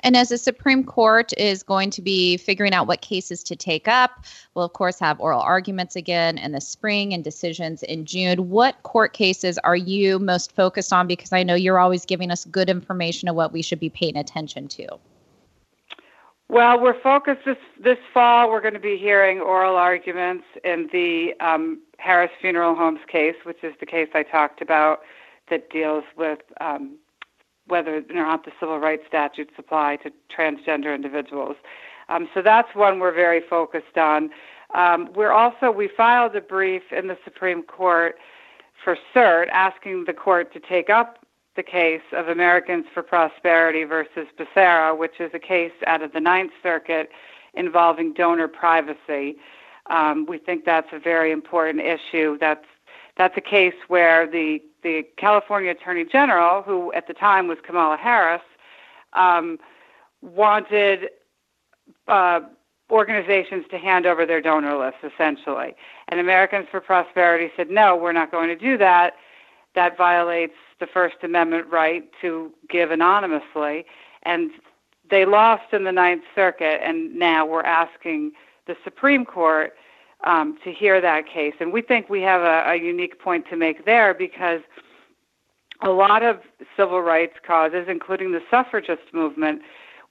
And 0.02 0.16
as 0.16 0.30
the 0.30 0.38
Supreme 0.38 0.82
Court 0.84 1.32
is 1.38 1.62
going 1.62 1.90
to 1.90 2.02
be 2.02 2.36
figuring 2.36 2.72
out 2.72 2.86
what 2.86 3.02
cases 3.02 3.42
to 3.44 3.56
take 3.56 3.86
up, 3.86 4.24
we'll 4.54 4.64
of 4.64 4.72
course 4.72 4.98
have 4.98 5.20
oral 5.20 5.40
arguments 5.40 5.94
again 5.94 6.38
in 6.38 6.52
the 6.52 6.60
spring 6.60 7.14
and 7.14 7.22
decisions 7.22 7.82
in 7.84 8.04
June. 8.04 8.50
What 8.50 8.82
court 8.82 9.12
cases 9.12 9.58
are 9.58 9.76
you 9.76 10.18
most 10.18 10.52
focused 10.54 10.92
on? 10.92 11.06
Because 11.06 11.32
I 11.32 11.42
know 11.42 11.54
you're 11.54 11.78
always 11.78 12.04
giving 12.04 12.30
us 12.30 12.44
good 12.46 12.68
information 12.68 13.28
of 13.28 13.36
what 13.36 13.52
we 13.52 13.62
should 13.62 13.80
be 13.80 13.90
paying 13.90 14.16
attention 14.16 14.68
to. 14.68 14.88
Well, 16.48 16.78
we're 16.82 17.00
focused 17.00 17.46
this 17.46 17.56
this 17.80 17.96
fall. 18.12 18.50
We're 18.50 18.60
going 18.60 18.74
to 18.74 18.80
be 18.80 18.98
hearing 18.98 19.40
oral 19.40 19.76
arguments 19.76 20.44
in 20.64 20.90
the 20.92 21.32
um, 21.40 21.80
Harris 21.96 22.30
Funeral 22.42 22.74
Homes 22.74 23.00
case, 23.08 23.36
which 23.44 23.64
is 23.64 23.72
the 23.80 23.86
case 23.86 24.08
I 24.12 24.22
talked 24.22 24.60
about 24.60 25.00
that 25.48 25.70
deals 25.70 26.04
with 26.14 26.40
um, 26.60 26.98
whether 27.72 27.96
or 27.96 28.14
not 28.14 28.44
the 28.44 28.52
civil 28.60 28.78
rights 28.78 29.04
statutes 29.08 29.54
apply 29.56 29.96
to 30.04 30.12
transgender 30.36 30.94
individuals. 30.94 31.56
Um, 32.10 32.28
so 32.34 32.42
that's 32.42 32.74
one 32.74 32.98
we're 32.98 33.14
very 33.26 33.40
focused 33.40 33.96
on. 33.96 34.30
Um, 34.74 35.08
we're 35.14 35.32
also 35.32 35.70
we 35.70 35.88
filed 35.88 36.36
a 36.36 36.40
brief 36.40 36.82
in 36.98 37.08
the 37.08 37.18
Supreme 37.24 37.62
Court 37.62 38.16
for 38.84 38.96
cert, 39.14 39.48
asking 39.48 40.04
the 40.04 40.12
court 40.12 40.52
to 40.52 40.60
take 40.60 40.90
up 40.90 41.10
the 41.56 41.62
case 41.62 42.06
of 42.12 42.28
Americans 42.28 42.84
for 42.92 43.02
Prosperity 43.02 43.84
versus 43.84 44.26
Becerra, 44.38 44.96
which 45.02 45.16
is 45.18 45.30
a 45.34 45.38
case 45.38 45.76
out 45.86 46.02
of 46.02 46.12
the 46.12 46.20
Ninth 46.20 46.52
Circuit 46.62 47.10
involving 47.54 48.12
donor 48.12 48.48
privacy. 48.48 49.36
Um, 49.88 50.26
we 50.26 50.38
think 50.38 50.64
that's 50.64 50.92
a 50.92 50.98
very 50.98 51.32
important 51.32 51.80
issue. 51.96 52.36
That's 52.38 52.68
that's 53.16 53.36
a 53.36 53.46
case 53.56 53.78
where 53.88 54.26
the 54.26 54.62
the 54.82 55.02
California 55.16 55.70
Attorney 55.70 56.04
General, 56.04 56.62
who 56.62 56.92
at 56.92 57.06
the 57.06 57.14
time 57.14 57.48
was 57.48 57.58
Kamala 57.64 57.96
Harris, 57.96 58.42
um, 59.12 59.58
wanted 60.20 61.10
uh, 62.08 62.40
organizations 62.90 63.64
to 63.70 63.78
hand 63.78 64.06
over 64.06 64.26
their 64.26 64.40
donor 64.40 64.76
lists, 64.76 65.00
essentially. 65.02 65.74
And 66.08 66.20
Americans 66.20 66.66
for 66.70 66.80
Prosperity 66.80 67.50
said, 67.56 67.70
no, 67.70 67.96
we're 67.96 68.12
not 68.12 68.30
going 68.30 68.48
to 68.48 68.56
do 68.56 68.76
that. 68.78 69.14
That 69.74 69.96
violates 69.96 70.54
the 70.80 70.86
First 70.86 71.16
Amendment 71.22 71.66
right 71.68 72.04
to 72.20 72.52
give 72.68 72.90
anonymously. 72.90 73.86
And 74.24 74.50
they 75.10 75.24
lost 75.24 75.72
in 75.72 75.84
the 75.84 75.92
Ninth 75.92 76.24
Circuit, 76.34 76.80
and 76.82 77.14
now 77.14 77.46
we're 77.46 77.62
asking 77.62 78.32
the 78.66 78.76
Supreme 78.84 79.24
Court 79.24 79.74
um, 80.24 80.58
to 80.64 80.72
hear 80.72 81.00
that 81.00 81.26
case. 81.26 81.54
And 81.60 81.72
we 81.72 81.82
think 81.82 82.08
we 82.08 82.22
have 82.22 82.42
a, 82.42 82.70
a 82.70 82.76
unique 82.76 83.20
point 83.20 83.46
to 83.50 83.56
make 83.56 83.84
there 83.84 84.14
because 84.14 84.60
a 85.82 85.90
lot 85.90 86.22
of 86.22 86.40
civil 86.76 87.00
rights 87.00 87.34
causes, 87.44 87.86
including 87.88 88.32
the 88.32 88.42
suffragist 88.50 89.02
movement, 89.12 89.62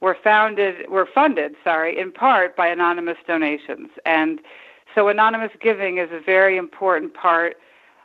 were 0.02 0.18
founded 0.24 0.90
were 0.90 1.08
funded, 1.14 1.56
sorry, 1.64 1.98
in 1.98 2.12
part 2.12 2.56
by 2.56 2.68
anonymous 2.68 3.18
donations. 3.28 3.90
And 4.06 4.40
so 4.94 5.08
anonymous 5.08 5.52
giving 5.62 5.98
is 6.00 6.10
a 6.12 6.20
very 6.20 6.58
important 6.58 7.14
part 7.14 7.58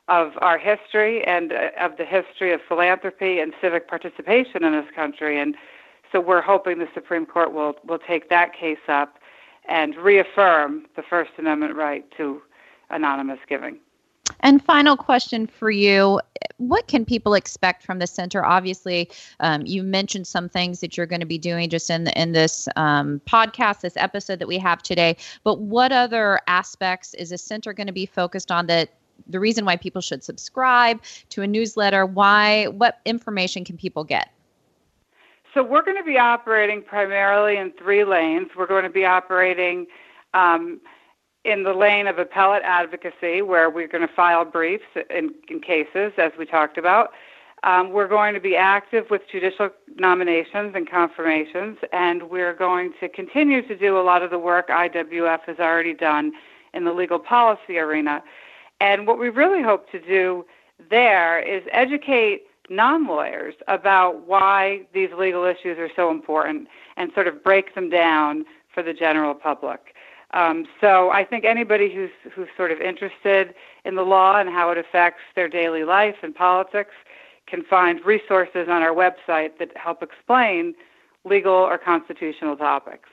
of 0.09 0.33
our 0.39 0.59
history 0.59 1.25
and 1.25 1.53
uh, 1.53 1.71
of 1.81 1.97
the 1.97 2.05
history 2.05 2.53
of 2.53 2.61
philanthropy 2.69 3.41
and 3.41 3.53
civic 3.61 3.89
participation 3.89 4.63
in 4.63 4.73
this 4.73 4.87
country. 4.95 5.41
And 5.41 5.57
so 6.13 6.21
we're 6.21 6.43
hoping 6.43 6.79
the 6.79 6.89
Supreme 6.95 7.27
Court 7.27 7.53
will 7.53 7.75
will 7.85 7.99
take 7.99 8.29
that 8.29 8.53
case 8.53 8.79
up 8.89 9.19
and 9.69 9.97
reaffirm 9.97 10.87
the 10.97 11.03
First 11.03 11.33
Amendment 11.39 11.75
right 11.75 12.05
to 12.17 12.41
anonymous 12.91 13.41
giving. 13.49 13.79
And 14.41 14.65
final 14.65 14.97
question 14.97 15.47
for 15.47 15.71
you 15.71 16.21
What 16.59 16.89
can 16.89 17.05
people 17.05 17.35
expect 17.35 17.85
from 17.85 17.99
the 17.99 18.07
center? 18.07 18.45
Obviously, 18.45 19.11
um, 19.41 19.65
you 19.67 19.83
mentioned 19.83 20.27
some 20.27 20.49
things 20.49 20.81
that 20.81 20.97
you're 20.97 21.07
going 21.07 21.21
to 21.21 21.27
be 21.27 21.39
doing 21.39 21.69
just 21.69 21.91
in, 21.91 22.09
in 22.09 22.33
this 22.33 22.69
um, 22.77 23.21
podcast, 23.27 23.81
this 23.81 23.97
episode 23.97 24.39
that 24.39 24.49
we 24.49 24.59
have 24.59 24.83
today. 24.83 25.17
But 25.45 25.61
what 25.61 25.93
other 25.93 26.41
aspects 26.47 27.15
is 27.15 27.31
the 27.31 27.39
center 27.39 27.73
going 27.73 27.87
to 27.87 27.93
be 27.93 28.07
focused 28.07 28.51
on 28.51 28.67
that? 28.67 28.91
The 29.29 29.41
reason 29.41 29.65
why 29.65 29.77
people 29.77 30.03
should 30.03 30.23
subscribe 30.23 31.01
to 31.31 31.43
a 31.43 31.47
newsletter, 31.47 32.05
why, 32.05 32.67
what 32.67 33.01
information 33.07 33.65
can 33.65 33.79
people 33.79 34.05
get? 34.05 34.31
So, 35.57 35.63
we're 35.63 35.83
going 35.83 35.97
to 35.97 36.05
be 36.05 36.19
operating 36.19 36.83
primarily 36.83 37.57
in 37.57 37.73
three 37.79 38.05
lanes. 38.05 38.49
We're 38.55 38.67
going 38.67 38.85
to 38.85 38.91
be 38.91 39.07
operating 39.07 39.87
um, 40.35 40.83
in 41.47 41.63
the 41.63 41.73
lane 41.73 42.07
of 42.07 42.19
appellate 42.19 42.63
advocacy, 42.63 43.41
where 43.41 43.71
we're 43.71 43.89
going 43.89 44.07
to 44.07 44.15
file 44.15 44.45
briefs 44.45 44.85
in, 45.09 45.33
in 45.49 45.61
cases, 45.61 46.13
as 46.19 46.33
we 46.39 46.45
talked 46.45 46.77
about. 46.77 47.13
Um, 47.65 47.93
we're 47.93 48.07
going 48.07 48.35
to 48.35 48.41
be 48.41 48.55
active 48.55 49.07
with 49.09 49.23
judicial 49.33 49.71
nominations 49.95 50.75
and 50.75 50.87
confirmations, 50.87 51.79
and 51.91 52.25
we're 52.25 52.53
going 52.53 52.93
to 53.01 53.09
continue 53.09 53.67
to 53.67 53.75
do 53.75 53.99
a 53.99 54.03
lot 54.03 54.23
of 54.23 54.29
the 54.29 54.39
work 54.39 54.69
IWF 54.69 55.41
has 55.47 55.59
already 55.59 55.95
done 55.95 56.33
in 56.75 56.85
the 56.85 56.93
legal 56.93 57.19
policy 57.19 57.79
arena. 57.79 58.23
And 58.83 59.07
what 59.07 59.19
we 59.19 59.31
really 59.31 59.63
hope 59.63 59.91
to 59.93 60.01
do 60.01 60.45
there 60.91 61.39
is 61.41 61.63
educate 61.73 62.43
non 62.69 63.07
lawyers 63.07 63.55
about 63.69 64.27
why 64.27 64.83
these 64.93 65.11
legal 65.17 65.45
issues 65.45 65.79
are 65.79 65.91
so 65.95 66.11
important 66.11 66.69
and 66.97 67.13
sort 67.15 67.29
of 67.29 67.43
break 67.43 67.75
them 67.75 67.91
down 67.91 68.45
for 68.73 68.83
the 68.83 68.93
general 68.93 69.35
public. 69.35 69.95
Um, 70.35 70.67
so 70.81 71.11
I 71.11 71.25
think 71.25 71.45
anybody 71.45 71.93
who's 71.95 72.11
who's 72.35 72.49
sort 72.57 72.73
of 72.73 72.81
interested 72.81 73.55
in 73.85 73.95
the 73.95 74.03
law 74.03 74.39
and 74.39 74.49
how 74.49 74.71
it 74.71 74.79
affects 74.79 75.23
their 75.35 75.49
daily 75.49 75.85
life 75.85 76.17
and 76.23 76.35
politics 76.35 76.95
can 77.47 77.63
find 77.63 78.05
resources 78.05 78.69
on 78.69 78.83
our 78.83 78.93
website 78.93 79.59
that 79.59 79.77
help 79.77 80.03
explain 80.03 80.75
legal 81.25 81.53
or 81.53 81.79
constitutional 81.79 82.57
topics. 82.57 83.09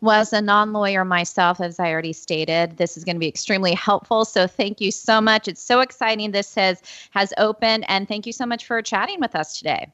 Well, 0.00 0.20
as 0.20 0.32
a 0.32 0.40
non 0.40 0.72
lawyer 0.72 1.04
myself, 1.04 1.60
as 1.60 1.80
I 1.80 1.90
already 1.90 2.12
stated, 2.12 2.76
this 2.76 2.96
is 2.96 3.04
going 3.04 3.16
to 3.16 3.20
be 3.20 3.28
extremely 3.28 3.74
helpful. 3.74 4.24
So 4.24 4.46
thank 4.46 4.80
you 4.80 4.92
so 4.92 5.20
much. 5.20 5.48
It's 5.48 5.62
so 5.62 5.80
exciting 5.80 6.30
this 6.30 6.54
has 6.54 6.80
has 7.10 7.32
opened 7.36 7.84
and 7.88 8.06
thank 8.06 8.26
you 8.26 8.32
so 8.32 8.46
much 8.46 8.64
for 8.64 8.80
chatting 8.80 9.20
with 9.20 9.34
us 9.34 9.58
today. 9.58 9.88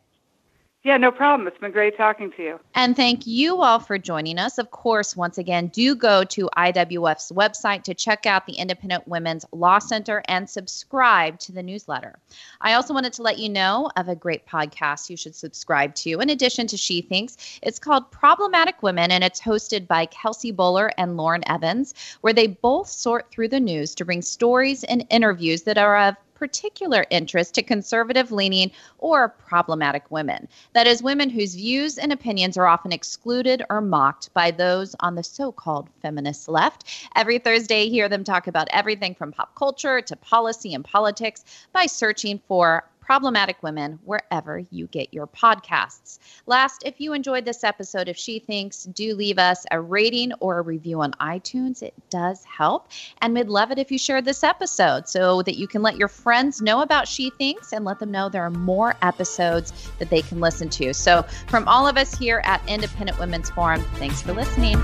Yeah, 0.85 0.99
no 0.99 1.11
problem. 1.11 1.49
It's 1.49 1.57
been 1.57 1.73
great 1.73 1.97
talking 1.97 2.31
to 2.33 2.42
you. 2.42 2.61
And 2.75 2.94
thank 2.94 3.27
you 3.27 3.62
all 3.62 3.79
for 3.79 3.97
joining 3.97 4.38
us. 4.38 4.59
Of 4.59 4.70
course, 4.70 5.16
once 5.16 5.38
again, 5.38 5.68
do 5.68 5.94
go 5.94 6.25
to 6.25 6.51
IWF's 6.59 7.33
website 7.33 7.85
to 7.85 7.94
check 7.94 8.27
out 8.27 8.44
the 8.44 8.53
Independent 8.53 9.09
Women's 9.09 9.47
Law 9.51 9.79
Center 9.79 10.23
and 10.29 10.49
subscribe 10.49 11.38
to 11.38 11.53
the 11.53 11.62
newsletter. 11.62 12.18
I 12.61 12.75
also 12.75 12.92
wanted 12.92 13.14
to 13.14 13.23
let 13.23 13.38
you 13.38 13.49
know 13.49 13.90
of 13.97 14.11
a 14.11 14.14
great 14.14 14.47
podcast 14.47 15.09
you 15.09 15.16
should 15.16 15.35
subscribe 15.35 15.94
to. 15.94 16.20
In 16.20 16.29
addition 16.29 16.66
to 16.66 16.77
She 16.77 17.01
Thinks, 17.01 17.38
it's 17.62 17.79
called 17.79 18.11
Problematic 18.11 18.83
Women, 18.83 19.11
and 19.11 19.25
it's 19.25 19.40
hosted 19.40 19.87
by 19.87 20.05
Kelsey 20.05 20.53
Bolar 20.53 20.90
and 20.99 21.16
Lauren 21.16 21.49
Evans, 21.49 21.94
where 22.20 22.35
they 22.35 22.49
both 22.49 22.88
sort 22.88 23.31
through 23.31 23.49
the 23.49 23.59
news 23.59 23.94
to 23.94 24.05
bring 24.05 24.20
stories 24.20 24.85
and 24.85 25.07
interviews 25.09 25.62
that 25.62 25.79
are 25.79 25.97
of 25.97 26.16
particular 26.35 27.05
interest 27.11 27.55
to 27.55 27.62
conservative 27.62 28.33
leaning 28.33 28.70
or 28.99 29.29
problematic 29.29 30.11
women. 30.11 30.49
That 30.73 30.87
is, 30.87 31.03
women 31.03 31.31
whose 31.31 31.55
views 31.55 31.99
and 31.99 32.12
opinions 32.12 32.57
are 32.57 32.66
often 32.66 32.92
excluded 32.92 33.62
or 33.70 33.81
mocked 33.81 34.33
by 34.35 34.51
those 34.51 34.94
on 35.01 35.14
the 35.14 35.23
so 35.23 35.53
called 35.53 35.88
feminist 36.03 36.49
left. 36.49 36.85
Every 37.16 37.38
Thursday, 37.38 37.88
hear 37.88 38.09
them 38.09 38.25
talk 38.25 38.47
about 38.47 38.68
everything 38.70 39.14
from 39.14 39.33
pop 39.33 39.55
culture 39.55 40.01
to 40.01 40.16
policy 40.16 40.75
and 40.75 40.85
politics 40.85 41.44
by 41.73 41.87
searching 41.87 42.40
for 42.47 42.85
Problematic 43.05 43.62
Women 43.62 43.99
wherever 44.05 44.62
you 44.71 44.87
get 44.87 45.12
your 45.12 45.27
podcasts. 45.27 46.19
Last, 46.47 46.83
if 46.87 47.01
you 47.01 47.12
enjoyed 47.12 47.45
this 47.45 47.62
episode 47.62 48.09
of 48.09 48.17
She 48.17 48.38
Thinks, 48.38 48.85
do 48.85 49.14
leave 49.14 49.38
us 49.38 49.67
a 49.71 49.81
rating 49.81 50.33
or 50.40 50.59
a 50.59 50.62
review 50.62 51.03
on 51.03 51.12
iTunes. 51.21 51.83
It 51.83 51.95
does 52.09 52.45
help. 52.45 52.88
And 53.21 53.35
we'd 53.35 53.49
love 53.49 53.71
it 53.71 53.79
if 53.79 53.93
you 53.93 53.99
shared 53.99 54.25
this 54.25 54.43
episode 54.43 55.07
so 55.07 55.43
that 55.43 55.57
you 55.57 55.69
can 55.69 55.83
let 55.83 55.97
your 55.97 56.09
friends 56.09 56.62
know 56.62 56.81
about 56.81 57.07
She 57.07 57.31
Thinks 57.31 57.73
and 57.73 57.85
let 57.85 57.99
them 57.99 58.11
know 58.11 58.29
there 58.29 58.43
are 58.43 58.51
more 58.51 58.95
episodes 59.03 59.90
that 59.99 60.09
they 60.09 60.23
can 60.23 60.40
listen 60.40 60.71
to. 60.71 60.95
So, 60.95 61.23
from 61.49 61.69
all 61.69 61.87
of 61.87 61.99
us 61.99 62.14
here 62.14 62.40
at 62.45 62.67
Independent 62.67 63.19
Women's 63.19 63.51
Forum, 63.51 63.83
thanks 63.97 64.23
for 64.23 64.33
listening. 64.33 64.83